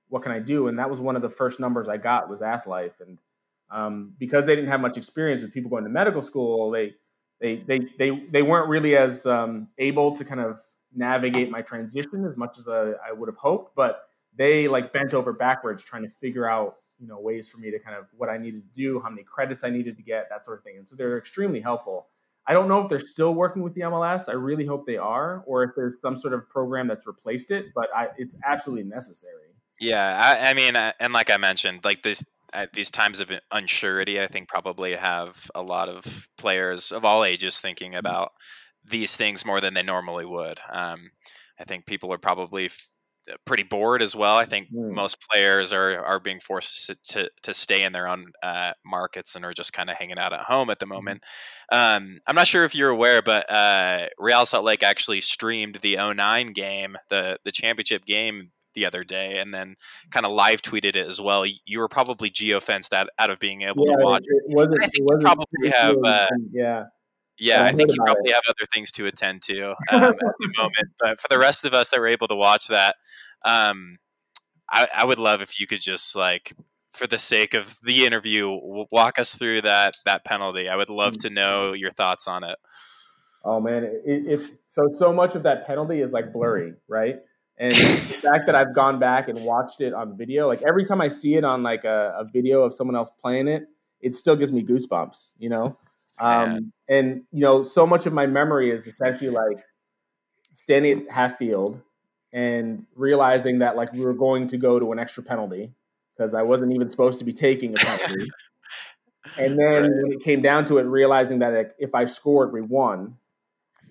what 0.09 0.23
can 0.23 0.33
I 0.33 0.41
do? 0.41 0.69
And 0.69 0.79
that 0.79 0.91
was 0.91 1.01
one 1.01 1.17
of 1.17 1.23
the 1.23 1.29
first 1.29 1.61
numbers 1.61 1.89
I 1.89 1.97
got 1.97 2.29
was 2.29 2.41
Athlife, 2.41 3.01
and 3.01 3.19
um, 3.71 4.15
because 4.19 4.47
they 4.47 4.55
didn't 4.55 4.71
have 4.71 4.81
much 4.81 4.97
experience 4.97 5.43
with 5.43 5.53
people 5.53 5.71
going 5.71 5.85
to 5.85 5.91
medical 5.91 6.23
school, 6.23 6.71
they 6.71 6.95
they 7.41 7.57
they 7.57 7.81
they, 7.99 8.11
they 8.31 8.43
weren't 8.43 8.69
really 8.69 8.97
as 8.97 9.27
um, 9.27 9.69
able 9.79 10.15
to 10.17 10.25
kind 10.25 10.41
of 10.41 10.61
navigate 10.95 11.51
my 11.51 11.63
transition 11.63 12.25
as 12.25 12.37
much 12.37 12.59
as 12.59 12.67
uh, 12.67 12.95
I 13.07 13.13
would 13.13 13.29
have 13.29 13.37
hoped, 13.37 13.75
but 13.77 14.10
they 14.37 14.69
like 14.69 14.93
bent 14.93 15.15
over 15.15 15.33
backwards 15.33 15.83
trying 15.83 16.03
to 16.03 16.09
figure 16.09 16.49
out 16.49 16.77
you 16.99 17.07
know 17.07 17.19
ways 17.19 17.51
for 17.51 17.59
me 17.59 17.71
to 17.71 17.79
kind 17.79 17.97
of 17.97 18.07
what 18.17 18.29
I 18.29 18.39
needed 18.39 18.63
to 18.63 18.75
do, 18.75 19.01
how 19.01 19.11
many 19.11 19.23
credits 19.23 19.65
I 19.65 19.71
needed 19.71 19.97
to 19.97 20.03
get, 20.03 20.29
that 20.31 20.45
sort 20.45 20.59
of 20.59 20.65
thing. 20.65 20.77
And 20.77 20.87
so 20.87 20.97
they're 20.97 21.19
extremely 21.19 21.61
helpful. 21.61 22.09
I 22.47 22.53
don't 22.53 22.69
know 22.69 22.81
if 22.81 22.89
they're 22.89 22.99
still 22.99 23.35
working 23.35 23.63
with 23.63 23.75
the 23.75 23.83
MLS. 23.83 24.29
I 24.29 24.33
really 24.33 24.65
hope 24.65 24.87
they 24.87 24.97
are, 24.97 25.43
or 25.47 25.63
if 25.63 25.71
there's 25.77 26.01
some 26.01 26.17
sort 26.17 26.35
of 26.35 26.49
program 26.49 26.89
that's 26.89 27.07
replaced 27.07 27.51
it. 27.51 27.67
But 27.75 27.89
I, 27.95 28.09
it's 28.17 28.37
absolutely 28.45 28.89
necessary. 28.89 29.55
Yeah, 29.79 30.13
I, 30.15 30.51
I 30.51 30.55
mean, 30.55 30.77
and 30.77 31.13
like 31.13 31.31
I 31.31 31.37
mentioned, 31.37 31.85
like 31.85 32.03
this 32.03 32.25
at 32.53 32.73
these 32.73 32.91
times 32.91 33.21
of 33.21 33.31
unsurety, 33.53 34.21
I 34.21 34.27
think 34.27 34.49
probably 34.49 34.95
have 34.95 35.51
a 35.55 35.63
lot 35.63 35.89
of 35.89 36.29
players 36.37 36.93
of 36.93 37.05
all 37.05 37.25
ages 37.25 37.61
thinking 37.61 37.93
mm-hmm. 37.93 37.99
about 37.99 38.33
these 38.85 39.17
things 39.17 39.47
more 39.47 39.61
than 39.61 39.75
they 39.75 39.83
normally 39.83 40.25
would. 40.25 40.61
Um, 40.71 41.11
I 41.59 41.65
think 41.65 41.87
people 41.87 42.13
are 42.13 42.19
probably 42.19 42.67
f- 42.67 42.87
pretty 43.45 43.63
bored 43.63 44.03
as 44.03 44.15
well. 44.15 44.37
I 44.37 44.45
think 44.45 44.69
mm. 44.69 44.93
most 44.95 45.19
players 45.31 45.73
are 45.73 46.05
are 46.05 46.21
being 46.21 46.41
forced 46.41 46.87
to 46.87 46.97
to, 47.09 47.31
to 47.43 47.55
stay 47.55 47.83
in 47.83 47.93
their 47.93 48.09
own 48.09 48.33
uh, 48.43 48.73
markets 48.85 49.35
and 49.35 49.45
are 49.45 49.53
just 49.53 49.73
kind 49.73 49.91
of 49.91 49.97
hanging 49.97 50.19
out 50.19 50.33
at 50.33 50.41
home 50.41 50.71
at 50.71 50.79
the 50.79 50.87
mm-hmm. 50.87 50.95
moment. 50.95 51.23
Um, 51.73 52.19
I'm 52.27 52.35
not 52.35 52.47
sure 52.47 52.65
if 52.65 52.75
you're 52.75 52.91
aware, 52.91 53.23
but 53.23 53.51
uh, 53.51 54.07
Real 54.19 54.47
Salt 54.47 54.65
Lake 54.65 54.83
actually 54.83 55.21
streamed 55.21 55.77
the 55.83 55.97
09 55.97 56.53
game, 56.53 56.97
the 57.09 57.39
the 57.45 57.53
championship 57.53 58.05
game 58.05 58.51
the 58.75 58.87
other 58.87 59.03
day 59.03 59.39
and 59.39 59.53
then 59.53 59.75
kind 60.13 60.25
of 60.25 60.33
live 60.33 60.63
tweeted 60.63 60.97
it 60.97 61.07
as 61.07 61.21
well. 61.21 61.45
You 61.65 61.81
were 61.81 61.89
probably 61.89 62.31
geofenced 62.31 62.93
out, 62.93 63.09
out 63.19 63.31
of 63.31 63.41
being 63.41 63.63
able 63.63 63.85
yeah, 63.89 63.97
to 63.97 64.03
watch. 64.05 64.25
It, 64.25 64.43
wasn't, 64.55 64.83
I 64.83 64.87
think 64.87 65.09
you 65.11 65.19
probably 65.21 65.71
have 65.71 65.97
uh, 66.05 66.27
yeah. 66.53 66.85
Yeah, 67.41 67.65
I 67.65 67.73
think 67.73 67.91
you 67.91 67.97
probably 68.05 68.31
it. 68.31 68.35
have 68.35 68.43
other 68.49 68.67
things 68.73 68.93
to 68.93 69.07
attend 69.07 69.43
to 69.43 69.71
um, 69.91 70.05
at 70.05 70.17
the 70.19 70.53
moment. 70.59 70.89
But 71.01 71.19
for 71.19 71.29
the 71.29 71.39
rest 71.39 71.65
of 71.65 71.73
us 71.73 71.91
that 71.91 72.01
were 72.01 72.07
able 72.07 72.29
to 72.29 72.37
watch 72.37 72.69
that, 72.69 72.97
um, 73.45 73.97
I, 74.71 74.87
I, 74.95 75.05
would 75.05 75.19
love 75.19 75.41
if 75.41 75.59
you 75.59 75.67
could 75.67 75.81
just 75.81 76.15
like, 76.15 76.53
for 76.91 77.07
the 77.07 77.17
sake 77.17 77.55
of 77.55 77.77
the 77.83 78.05
interview, 78.05 78.49
walk 78.93 79.19
us 79.19 79.35
through 79.35 79.63
that 79.63 79.97
that 80.05 80.25
penalty. 80.25 80.69
I 80.69 80.77
would 80.77 80.91
love 80.91 81.15
mm. 81.15 81.21
to 81.21 81.31
know 81.31 81.73
your 81.73 81.91
thoughts 81.91 82.29
on 82.29 82.45
it. 82.45 82.59
Oh 83.45 83.61
man, 83.61 83.85
it, 83.85 84.03
it's 84.05 84.57
so 84.67 84.91
so 84.93 85.13
much 85.13 85.35
of 85.35 85.45
that 85.45 85.67
penalty 85.67 86.01
is 86.01 86.13
like 86.13 86.33
blurry, 86.33 86.75
right? 86.89 87.21
And 87.59 87.75
the 87.75 87.79
fact 88.23 88.47
that 88.47 88.55
I've 88.55 88.75
gone 88.75 88.99
back 88.99 89.29
and 89.29 89.45
watched 89.45 89.81
it 89.81 89.95
on 89.95 90.17
video, 90.17 90.47
like 90.47 90.63
every 90.63 90.85
time 90.85 91.01
I 91.01 91.09
see 91.09 91.37
it 91.37 91.45
on 91.45 91.63
like 91.63 91.85
a, 91.85 92.17
a 92.19 92.25
video 92.25 92.63
of 92.63 92.75
someone 92.75 92.97
else 92.97 93.11
playing 93.21 93.49
it, 93.49 93.65
it 94.01 94.17
still 94.17 94.37
gives 94.37 94.53
me 94.53 94.63
goosebumps, 94.63 95.33
you 95.39 95.49
know. 95.49 95.79
Um, 96.21 96.73
and 96.89 97.23
you 97.33 97.41
know, 97.41 97.63
so 97.63 97.87
much 97.87 98.07
of 98.07 98.13
my 98.13 98.27
memory 98.27 98.71
is 98.71 98.87
essentially 98.87 99.31
like 99.31 99.65
standing 100.53 101.07
at 101.07 101.11
half 101.11 101.37
field 101.37 101.81
and 102.33 102.87
realizing 102.95 103.61
that 103.61 103.77
like 103.77 103.93
we 103.93 104.01
were 104.01 104.15
going 104.15 104.47
to 104.49 104.59
go 104.59 104.79
to 104.79 104.93
an 104.93 104.99
extra 104.99 105.23
penalty 105.23 105.73
because 106.17 106.35
I 106.35 106.43
wasn't 106.43 106.75
even 106.75 106.89
supposed 106.89 107.19
to 107.21 107.25
be 107.25 107.33
taking 107.33 107.73
a 107.73 107.77
penalty. 107.77 108.31
and 109.39 109.59
then 109.59 109.83
right. 109.83 109.91
when 110.03 110.13
it 110.13 110.23
came 110.23 110.43
down 110.43 110.65
to 110.67 110.79
it, 110.79 110.83
realizing 110.83 111.39
that 111.41 111.55
like, 111.55 111.75
if 111.79 111.95
I 111.95 112.05
scored, 112.05 112.53
we 112.53 112.61
won. 112.61 113.17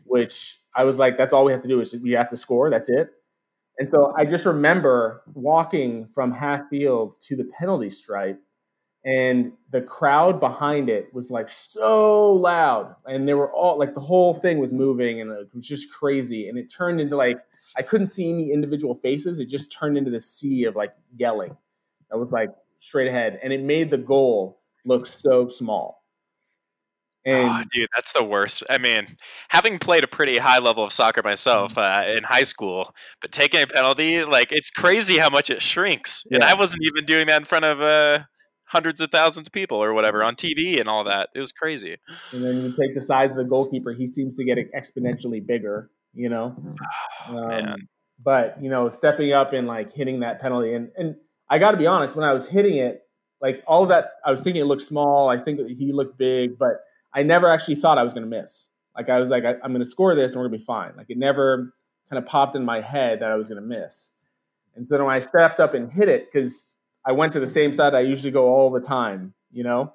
Which 0.06 0.60
I 0.76 0.86
was 0.86 0.98
like, 0.98 1.18
that's 1.18 1.34
all 1.34 1.46
we 1.46 1.52
have 1.52 1.62
to 1.62 1.68
do 1.68 1.80
is 1.82 1.96
we 2.02 2.12
have 2.12 2.30
to 2.30 2.38
score. 2.38 2.70
That's 2.70 2.90
it. 2.90 3.12
And 3.78 3.90
so 3.90 4.14
I 4.18 4.26
just 4.26 4.46
remember 4.46 5.22
walking 5.34 6.08
from 6.08 6.32
half 6.32 6.68
field 6.70 7.16
to 7.22 7.36
the 7.36 7.46
penalty 7.60 7.90
stripe 7.90 8.42
and 9.10 9.52
the 9.72 9.82
crowd 9.82 10.40
behind 10.40 10.88
it 10.88 11.12
was 11.14 11.32
like 11.32 11.50
so 11.50 12.32
loud 12.34 12.96
and 13.08 13.28
they 13.28 13.34
were 13.34 13.52
all 13.52 13.78
like 13.78 13.96
the 13.96 14.00
whole 14.00 14.36
thing 14.36 14.60
was 14.60 14.72
moving 14.72 15.20
and 15.20 15.32
it 15.32 15.50
was 15.54 15.68
just 15.68 15.92
crazy 15.92 16.48
and 16.48 16.60
it 16.60 16.70
turned 16.70 17.02
into 17.02 17.16
like 17.16 17.40
i 17.76 17.82
couldn't 17.82 18.06
see 18.06 18.30
any 18.30 18.52
individual 18.52 18.94
faces 18.94 19.40
it 19.40 19.46
just 19.46 19.72
turned 19.72 19.98
into 19.98 20.12
the 20.12 20.20
sea 20.20 20.66
of 20.66 20.76
like 20.76 20.94
yelling 21.18 21.58
that 22.12 22.18
was 22.18 22.32
like 22.32 22.50
straight 22.80 23.08
ahead 23.08 23.40
and 23.42 23.52
it 23.52 23.64
made 23.64 23.90
the 23.90 23.98
goal 23.98 24.62
look 24.86 25.06
so 25.06 25.48
small 25.48 26.00
and 27.26 27.50
oh, 27.50 27.62
dude, 27.74 27.90
that's 27.94 28.14
the 28.14 28.24
worst. 28.24 28.64
I 28.70 28.78
mean, 28.78 29.06
having 29.50 29.78
played 29.78 30.06
a 30.06 30.08
pretty 30.08 30.38
high 30.38 30.60
level 30.60 30.86
of 30.86 30.94
soccer 30.94 31.22
myself 31.22 31.76
mm-hmm. 31.76 32.12
uh, 32.12 32.16
in 32.16 32.24
high 32.24 32.44
school, 32.44 32.96
but 33.20 33.32
taking 33.34 33.62
a 33.62 33.68
penalty, 33.68 34.24
like 34.24 34.54
it's 34.54 34.72
crazy 34.72 35.18
how 35.18 35.30
much 35.30 35.50
it 35.50 35.62
shrinks. 35.62 36.24
Yeah. 36.32 36.36
And 36.36 36.44
I 36.46 36.54
wasn't 36.54 36.84
even 36.86 37.04
doing 37.04 37.28
that 37.28 37.36
in 37.36 37.44
front 37.44 37.66
of 37.66 37.82
uh, 37.82 38.24
hundreds 38.70 39.02
of 39.02 39.12
thousands 39.12 39.48
of 39.48 39.54
people 39.54 39.82
or 39.82 39.94
whatever 39.94 40.24
on 40.24 40.36
TV 40.36 40.80
and 40.80 40.88
all 40.88 41.04
that. 41.04 41.30
It 41.36 41.40
was 41.40 41.52
crazy. 41.52 41.98
And 42.32 42.44
then 42.44 42.64
you 42.64 42.76
take 42.80 42.96
the 42.96 43.02
size 43.02 43.32
of 43.32 43.38
the 43.38 43.44
goalkeeper; 43.44 43.94
he 43.94 44.08
seems 44.08 44.36
to 44.38 44.44
get 44.44 44.58
exponentially 44.74 45.46
bigger. 45.46 45.90
you 46.14 46.30
know. 46.30 46.56
Oh, 47.28 47.34
man. 47.48 47.70
Um, 47.70 47.88
but 48.24 48.62
you 48.62 48.70
know, 48.70 48.90
stepping 48.90 49.32
up 49.32 49.54
and 49.54 49.68
like 49.68 49.94
hitting 49.94 50.22
that 50.22 50.42
penalty, 50.42 50.74
and 50.74 50.90
and 50.98 51.16
I 51.50 51.60
got 51.60 51.72
to 51.72 51.78
be 51.78 51.88
honest, 51.88 52.16
when 52.16 52.26
I 52.26 52.34
was 52.34 52.48
hitting 52.48 52.78
it, 52.78 53.02
like 53.42 53.64
all 53.66 53.84
of 53.84 53.90
that, 53.90 54.12
I 54.26 54.32
was 54.32 54.42
thinking 54.42 54.62
it 54.62 54.66
looked 54.66 54.82
small. 54.82 55.30
I 55.30 55.38
think 55.38 55.60
he 55.78 55.92
looked 55.94 56.18
big, 56.18 56.58
but 56.58 56.82
I 57.14 57.24
never 57.24 57.48
actually 57.48 57.76
thought 57.76 57.98
I 57.98 58.04
was 58.04 58.14
going 58.14 58.30
to 58.30 58.42
miss. 58.42 58.70
Like 58.96 59.10
I 59.10 59.20
was 59.20 59.30
like, 59.30 59.46
I, 59.46 59.54
am 59.64 59.72
going 59.72 59.80
to 59.80 59.86
score 59.86 60.14
this 60.16 60.34
and 60.34 60.42
we're 60.42 60.50
going 60.50 60.60
to 60.60 60.64
be 60.64 60.66
fine. 60.66 60.92
Like 60.98 61.10
it 61.10 61.18
never 61.18 61.74
kind 62.10 62.22
of 62.22 62.26
popped 62.26 62.56
in 62.56 62.66
my 62.66 62.82
head 62.82 63.22
that 63.22 63.32
I 63.32 63.36
was 63.36 63.48
going 63.48 63.62
to 63.62 63.68
miss. 63.68 64.12
And 64.76 64.86
so 64.86 65.04
when 65.04 65.16
I 65.16 65.20
stepped 65.20 65.60
up 65.60 65.74
and 65.74 65.92
hit 65.92 66.10
it, 66.10 66.32
because 66.32 66.76
I 67.06 67.12
went 67.14 67.34
to 67.34 67.40
the 67.40 67.48
same 67.48 67.74
side 67.74 67.96
I 67.96 68.02
usually 68.02 68.32
go 68.32 68.46
all 68.46 68.70
the 68.70 68.82
time, 68.82 69.34
you 69.52 69.64
know, 69.64 69.94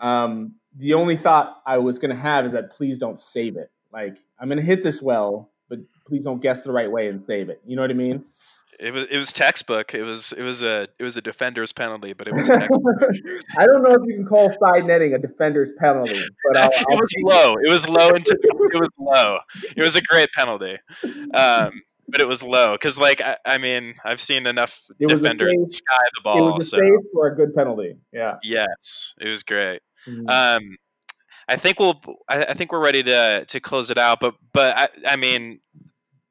um, 0.00 0.56
the 0.76 0.94
only 0.94 1.16
thought 1.16 1.62
I 1.66 1.78
was 1.78 1.98
going 1.98 2.14
to 2.14 2.20
have 2.20 2.44
is 2.44 2.52
that 2.52 2.70
please 2.70 2.98
don't 2.98 3.18
save 3.18 3.56
it. 3.56 3.70
Like 3.92 4.18
I'm 4.38 4.48
going 4.48 4.58
to 4.58 4.64
hit 4.64 4.82
this 4.82 5.02
well, 5.02 5.50
but 5.68 5.78
please 6.06 6.24
don't 6.24 6.40
guess 6.40 6.64
the 6.64 6.72
right 6.72 6.90
way 6.90 7.08
and 7.08 7.24
save 7.24 7.48
it. 7.48 7.60
You 7.66 7.76
know 7.76 7.82
what 7.82 7.90
I 7.90 7.94
mean? 7.94 8.24
It 8.80 8.92
was 8.92 9.06
it 9.10 9.16
was 9.16 9.32
textbook. 9.32 9.94
It 9.94 10.02
was 10.02 10.32
it 10.32 10.42
was 10.42 10.62
a 10.62 10.88
it 10.98 11.04
was 11.04 11.16
a 11.16 11.22
defender's 11.22 11.72
penalty, 11.72 12.14
but 12.14 12.26
it 12.26 12.34
was 12.34 12.48
textbook. 12.48 12.96
I 13.56 13.66
don't 13.66 13.82
know 13.82 13.92
if 13.92 14.00
you 14.06 14.14
can 14.14 14.26
call 14.26 14.50
side 14.50 14.86
netting 14.86 15.14
a 15.14 15.18
defender's 15.18 15.72
penalty, 15.78 16.18
but 16.48 16.56
I'll, 16.56 16.70
I'll 16.90 16.96
it 16.96 17.00
was 17.00 17.14
low. 17.22 17.52
It. 17.52 17.68
it 17.68 17.70
was 17.70 17.88
low 17.88 18.08
into 18.08 18.36
it 18.42 18.80
was 18.80 18.88
low. 18.98 19.38
It 19.76 19.82
was 19.82 19.94
a 19.94 20.02
great 20.02 20.30
penalty, 20.34 20.78
um, 21.34 21.82
but 22.12 22.20
it 22.20 22.28
was 22.28 22.42
low 22.42 22.72
because 22.74 22.98
like 22.98 23.20
I, 23.20 23.36
I, 23.44 23.58
mean 23.58 23.94
I've 24.04 24.20
seen 24.20 24.46
enough 24.46 24.78
defenders 25.00 25.50
safe, 25.50 25.72
sky 25.72 26.04
the 26.14 26.20
ball. 26.22 26.50
It 26.50 26.54
was 26.54 26.66
a 26.66 26.70
so. 26.70 26.76
safe 26.76 27.10
for 27.12 27.26
a 27.26 27.34
good 27.34 27.54
penalty. 27.54 27.96
Yeah. 28.12 28.36
Yes, 28.42 29.14
it 29.20 29.28
was 29.28 29.42
great. 29.42 29.80
Mm-hmm. 30.06 30.28
Um, 30.28 30.76
I 31.48 31.56
think 31.56 31.80
we'll. 31.80 32.00
I, 32.28 32.44
I, 32.44 32.54
think 32.54 32.70
we're 32.70 32.82
ready 32.82 33.02
to 33.02 33.44
to 33.46 33.60
close 33.60 33.90
it 33.90 33.98
out. 33.98 34.20
But 34.20 34.34
but 34.52 34.76
I, 34.76 34.88
I 35.06 35.16
mean, 35.16 35.60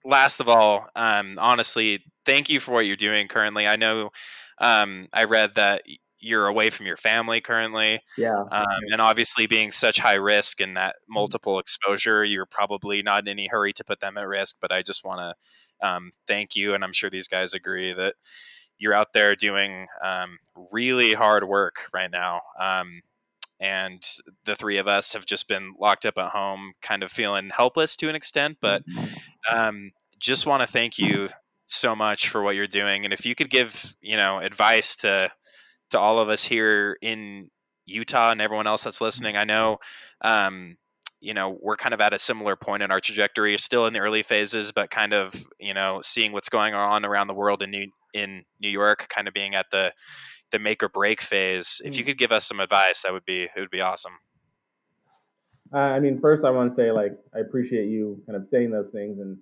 last 0.05 0.39
of 0.39 0.47
all, 0.47 0.87
um, 0.95 1.35
honestly, 1.37 2.03
thank 2.25 2.49
you 2.49 2.59
for 2.59 2.71
what 2.71 2.85
you're 2.85 2.95
doing 2.95 3.27
currently. 3.27 3.67
I 3.67 3.75
know 3.75 4.11
um, 4.59 5.07
I 5.13 5.25
read 5.25 5.55
that 5.55 5.83
you're 6.21 6.47
away 6.47 6.69
from 6.69 6.85
your 6.85 6.97
family 6.97 7.41
currently. 7.41 7.99
Yeah. 8.17 8.43
Um, 8.51 8.79
and 8.91 9.01
obviously, 9.01 9.47
being 9.47 9.71
such 9.71 9.99
high 9.99 10.15
risk 10.15 10.61
and 10.61 10.77
that 10.77 10.95
mm-hmm. 10.95 11.13
multiple 11.13 11.59
exposure, 11.59 12.23
you're 12.23 12.45
probably 12.45 13.01
not 13.01 13.23
in 13.23 13.27
any 13.27 13.47
hurry 13.47 13.73
to 13.73 13.83
put 13.83 13.99
them 13.99 14.17
at 14.17 14.27
risk. 14.27 14.57
But 14.61 14.71
I 14.71 14.81
just 14.81 15.03
want 15.03 15.19
to 15.19 15.35
um, 15.81 16.11
thank 16.27 16.55
you, 16.55 16.73
and 16.73 16.83
I'm 16.83 16.93
sure 16.93 17.09
these 17.09 17.27
guys 17.27 17.53
agree 17.53 17.93
that 17.93 18.15
you're 18.77 18.93
out 18.93 19.13
there 19.13 19.35
doing 19.35 19.87
um, 20.03 20.39
really 20.71 21.13
hard 21.13 21.47
work 21.47 21.89
right 21.93 22.09
now. 22.09 22.41
Um, 22.59 23.01
and 23.59 24.03
the 24.45 24.55
three 24.55 24.77
of 24.77 24.87
us 24.87 25.13
have 25.13 25.25
just 25.27 25.47
been 25.47 25.75
locked 25.79 26.05
up 26.05 26.17
at 26.17 26.29
home, 26.29 26.73
kind 26.81 27.03
of 27.03 27.11
feeling 27.11 27.51
helpless 27.55 27.95
to 27.97 28.09
an 28.09 28.15
extent. 28.15 28.57
But 28.59 28.83
mm-hmm. 28.87 29.55
um, 29.55 29.91
just 30.19 30.47
want 30.47 30.61
to 30.61 30.67
thank 30.67 30.97
you 30.97 31.29
so 31.65 31.95
much 31.95 32.27
for 32.27 32.41
what 32.41 32.55
you're 32.55 32.65
doing. 32.67 33.05
And 33.05 33.13
if 33.13 33.23
you 33.23 33.35
could 33.35 33.51
give, 33.51 33.95
you 34.01 34.17
know, 34.17 34.39
advice 34.39 34.95
to 34.97 35.31
to 35.91 35.99
all 35.99 36.19
of 36.19 36.29
us 36.29 36.43
here 36.43 36.97
in 37.01 37.51
Utah 37.85 38.31
and 38.31 38.41
everyone 38.41 38.65
else 38.65 38.83
that's 38.83 39.01
listening, 39.01 39.37
I 39.37 39.43
know, 39.43 39.77
um, 40.21 40.77
you 41.21 41.36
know, 41.36 41.57
we're 41.62 41.75
kind 41.75 41.93
of 41.93 42.01
at 42.01 42.13
a 42.13 42.17
similar 42.17 42.55
point 42.55 42.81
in 42.81 42.91
our 42.91 42.99
trajectory, 42.99 43.57
still 43.60 43.86
in 43.86 43.93
the 43.93 43.99
early 43.99 44.23
phases, 44.23 44.71
but 44.71 44.89
kind 44.89 45.13
of, 45.13 45.47
you 45.60 45.73
know, 45.73 45.99
seeing 46.01 46.31
what's 46.31 46.49
going 46.49 46.73
on 46.73 47.05
around 47.05 47.27
the 47.27 47.34
world 47.34 47.62
in 47.62 47.69
New 47.69 47.88
in 48.13 48.43
New 48.60 48.69
York, 48.69 49.07
kind 49.10 49.27
of 49.27 49.34
being 49.34 49.55
at 49.55 49.67
the 49.71 49.93
the 50.51 50.60
make 50.60 50.84
or 50.84 50.89
break 50.89 51.21
phase. 51.21 51.79
If 51.86 51.95
you 51.95 52.03
mm. 52.03 52.07
could 52.07 52.17
give 52.17 52.31
us 52.31 52.45
some 52.45 52.60
advice, 52.60 53.03
that 53.03 53.13
would 53.13 53.25
be 53.25 53.43
it 53.43 53.60
would 53.60 53.69
be 53.69 53.81
awesome. 53.81 54.13
Uh, 55.73 55.77
I 55.77 55.99
mean, 55.99 56.19
first 56.19 56.43
I 56.43 56.49
want 56.49 56.69
to 56.69 56.75
say 56.75 56.91
like 56.91 57.13
I 57.36 57.39
appreciate 57.39 57.88
you 57.88 58.21
kind 58.25 58.36
of 58.36 58.47
saying 58.47 58.71
those 58.71 58.91
things, 58.91 59.19
and 59.19 59.38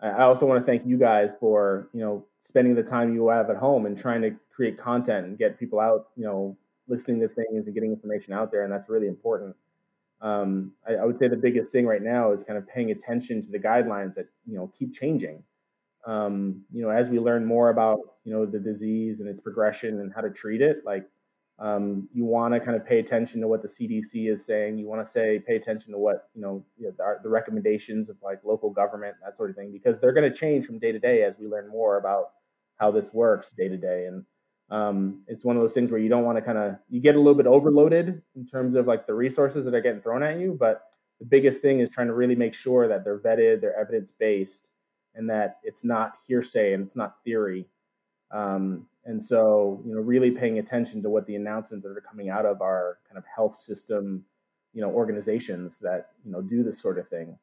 I 0.00 0.22
also 0.22 0.46
want 0.46 0.60
to 0.60 0.64
thank 0.64 0.86
you 0.86 0.96
guys 0.96 1.36
for 1.38 1.90
you 1.92 2.00
know 2.00 2.24
spending 2.40 2.74
the 2.74 2.82
time 2.82 3.14
you 3.14 3.28
have 3.28 3.50
at 3.50 3.56
home 3.56 3.84
and 3.84 3.96
trying 3.96 4.22
to 4.22 4.30
create 4.50 4.78
content 4.78 5.26
and 5.26 5.38
get 5.38 5.58
people 5.58 5.78
out, 5.78 6.08
you 6.16 6.24
know, 6.24 6.56
listening 6.88 7.20
to 7.20 7.28
things 7.28 7.66
and 7.66 7.74
getting 7.74 7.92
information 7.92 8.32
out 8.32 8.50
there, 8.50 8.64
and 8.64 8.72
that's 8.72 8.88
really 8.88 9.08
important. 9.08 9.54
Um, 10.20 10.72
I, 10.86 10.94
I 10.94 11.04
would 11.04 11.16
say 11.16 11.28
the 11.28 11.36
biggest 11.36 11.70
thing 11.70 11.86
right 11.86 12.02
now 12.02 12.32
is 12.32 12.42
kind 12.42 12.58
of 12.58 12.66
paying 12.66 12.90
attention 12.90 13.40
to 13.42 13.50
the 13.50 13.58
guidelines 13.58 14.14
that 14.14 14.26
you 14.46 14.56
know 14.56 14.70
keep 14.76 14.92
changing 14.92 15.42
um, 16.08 16.62
you 16.72 16.82
know, 16.82 16.88
as 16.88 17.10
we 17.10 17.18
learn 17.18 17.44
more 17.44 17.68
about, 17.68 17.98
you 18.24 18.32
know, 18.32 18.46
the 18.46 18.58
disease 18.58 19.20
and 19.20 19.28
its 19.28 19.40
progression 19.40 20.00
and 20.00 20.12
how 20.14 20.22
to 20.22 20.30
treat 20.30 20.62
it, 20.62 20.78
like 20.84 21.04
um, 21.58 22.08
you 22.14 22.24
want 22.24 22.54
to 22.54 22.60
kind 22.60 22.76
of 22.76 22.86
pay 22.86 22.98
attention 22.98 23.42
to 23.42 23.48
what 23.48 23.60
the 23.60 23.68
CDC 23.68 24.30
is 24.30 24.46
saying. 24.46 24.78
You 24.78 24.86
want 24.86 25.04
to 25.04 25.10
say, 25.10 25.42
pay 25.46 25.56
attention 25.56 25.92
to 25.92 25.98
what, 25.98 26.30
you 26.34 26.40
know, 26.40 26.64
you 26.78 26.86
know 26.86 26.94
the, 26.96 27.22
the, 27.24 27.28
recommendations 27.28 28.08
of 28.08 28.16
like 28.22 28.40
local 28.42 28.70
government, 28.70 29.16
that 29.22 29.36
sort 29.36 29.50
of 29.50 29.56
thing, 29.56 29.70
because 29.70 29.98
they're 29.98 30.12
going 30.12 30.30
to 30.30 30.36
change 30.36 30.64
from 30.64 30.78
day 30.78 30.92
to 30.92 30.98
day 30.98 31.24
as 31.24 31.38
we 31.38 31.46
learn 31.46 31.68
more 31.68 31.98
about 31.98 32.30
how 32.76 32.90
this 32.90 33.12
works 33.12 33.52
day 33.52 33.68
to 33.68 33.76
day. 33.76 34.06
And 34.06 34.24
um, 34.70 35.22
it's 35.26 35.44
one 35.44 35.56
of 35.56 35.62
those 35.62 35.74
things 35.74 35.90
where 35.90 36.00
you 36.00 36.08
don't 36.08 36.24
want 36.24 36.36
to 36.36 36.42
kind 36.42 36.58
of, 36.58 36.76
you 36.88 37.00
get 37.00 37.16
a 37.16 37.18
little 37.18 37.34
bit 37.34 37.46
overloaded 37.46 38.22
in 38.36 38.44
terms 38.44 38.74
of 38.74 38.86
like 38.86 39.06
the 39.06 39.14
resources 39.14 39.64
that 39.64 39.74
are 39.74 39.80
getting 39.80 40.00
thrown 40.00 40.22
at 40.22 40.38
you. 40.38 40.56
But 40.58 40.82
the 41.20 41.26
biggest 41.26 41.62
thing 41.62 41.80
is 41.80 41.88
trying 41.88 42.08
to 42.08 42.14
really 42.14 42.36
make 42.36 42.54
sure 42.54 42.86
that 42.88 43.04
they're 43.04 43.18
vetted, 43.18 43.60
they're 43.60 43.78
evidence 43.78 44.10
based, 44.10 44.70
and 45.14 45.28
that 45.30 45.58
it's 45.64 45.84
not 45.84 46.14
hearsay 46.26 46.74
and 46.74 46.84
it's 46.84 46.96
not 46.96 47.22
theory. 47.24 47.66
Um, 48.30 48.86
and 49.04 49.22
so, 49.22 49.80
you 49.86 49.94
know, 49.94 50.00
really 50.00 50.30
paying 50.30 50.58
attention 50.58 51.02
to 51.02 51.08
what 51.08 51.26
the 51.26 51.34
announcements 51.34 51.84
that 51.84 51.96
are 51.96 52.00
coming 52.00 52.28
out 52.28 52.44
of 52.44 52.60
our 52.60 52.98
kind 53.08 53.16
of 53.16 53.24
health 53.24 53.54
system, 53.54 54.24
you 54.74 54.82
know, 54.82 54.90
organizations 54.90 55.78
that 55.78 56.10
you 56.24 56.30
know 56.30 56.42
do 56.42 56.62
this 56.62 56.78
sort 56.78 56.98
of 56.98 57.08
thing. 57.08 57.38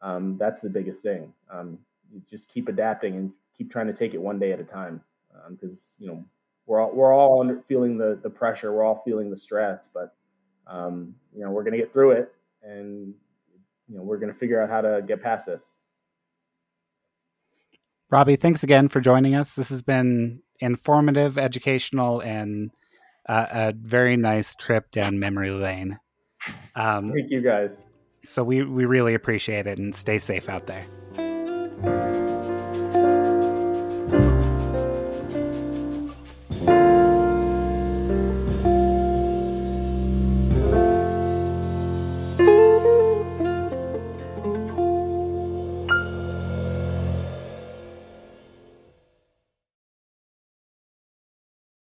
Um, 0.00 0.38
that's 0.38 0.62
the 0.62 0.70
biggest 0.70 1.02
thing. 1.02 1.34
Um, 1.52 1.78
just 2.26 2.48
keep 2.48 2.68
adapting 2.68 3.16
and 3.16 3.34
keep 3.54 3.70
trying 3.70 3.86
to 3.86 3.92
take 3.92 4.14
it 4.14 4.20
one 4.20 4.38
day 4.38 4.52
at 4.52 4.60
a 4.60 4.64
time, 4.64 5.02
because 5.50 5.96
um, 6.00 6.04
you 6.04 6.10
know 6.10 6.24
we're 6.70 6.80
all 6.80 6.92
we're 6.92 7.12
all 7.12 7.40
under, 7.40 7.60
feeling 7.66 7.98
the 7.98 8.18
the 8.22 8.30
pressure, 8.30 8.72
we're 8.72 8.84
all 8.84 9.02
feeling 9.04 9.28
the 9.28 9.36
stress, 9.36 9.88
but 9.92 10.14
um, 10.68 11.16
you 11.34 11.44
know 11.44 11.50
we're 11.50 11.64
going 11.64 11.72
to 11.72 11.78
get 11.78 11.92
through 11.92 12.12
it, 12.12 12.32
and 12.62 13.12
you 13.88 13.96
know 13.96 14.02
we're 14.04 14.18
going 14.18 14.32
to 14.32 14.38
figure 14.38 14.62
out 14.62 14.70
how 14.70 14.80
to 14.80 15.02
get 15.06 15.20
past 15.20 15.46
this. 15.46 15.74
Robbie, 18.08 18.36
thanks 18.36 18.62
again 18.62 18.88
for 18.88 19.00
joining 19.00 19.34
us. 19.34 19.56
This 19.56 19.68
has 19.70 19.82
been 19.82 20.42
informative, 20.60 21.36
educational, 21.38 22.20
and 22.20 22.70
uh, 23.28 23.46
a 23.50 23.72
very 23.72 24.16
nice 24.16 24.54
trip 24.54 24.92
down 24.92 25.18
memory 25.18 25.50
lane. 25.50 25.98
Um, 26.76 27.08
Thank 27.08 27.30
you, 27.30 27.40
guys. 27.40 27.84
So 28.22 28.44
we 28.44 28.62
we 28.62 28.84
really 28.84 29.14
appreciate 29.14 29.66
it, 29.66 29.80
and 29.80 29.92
stay 29.92 30.20
safe 30.20 30.48
out 30.48 30.68
there. 30.68 32.09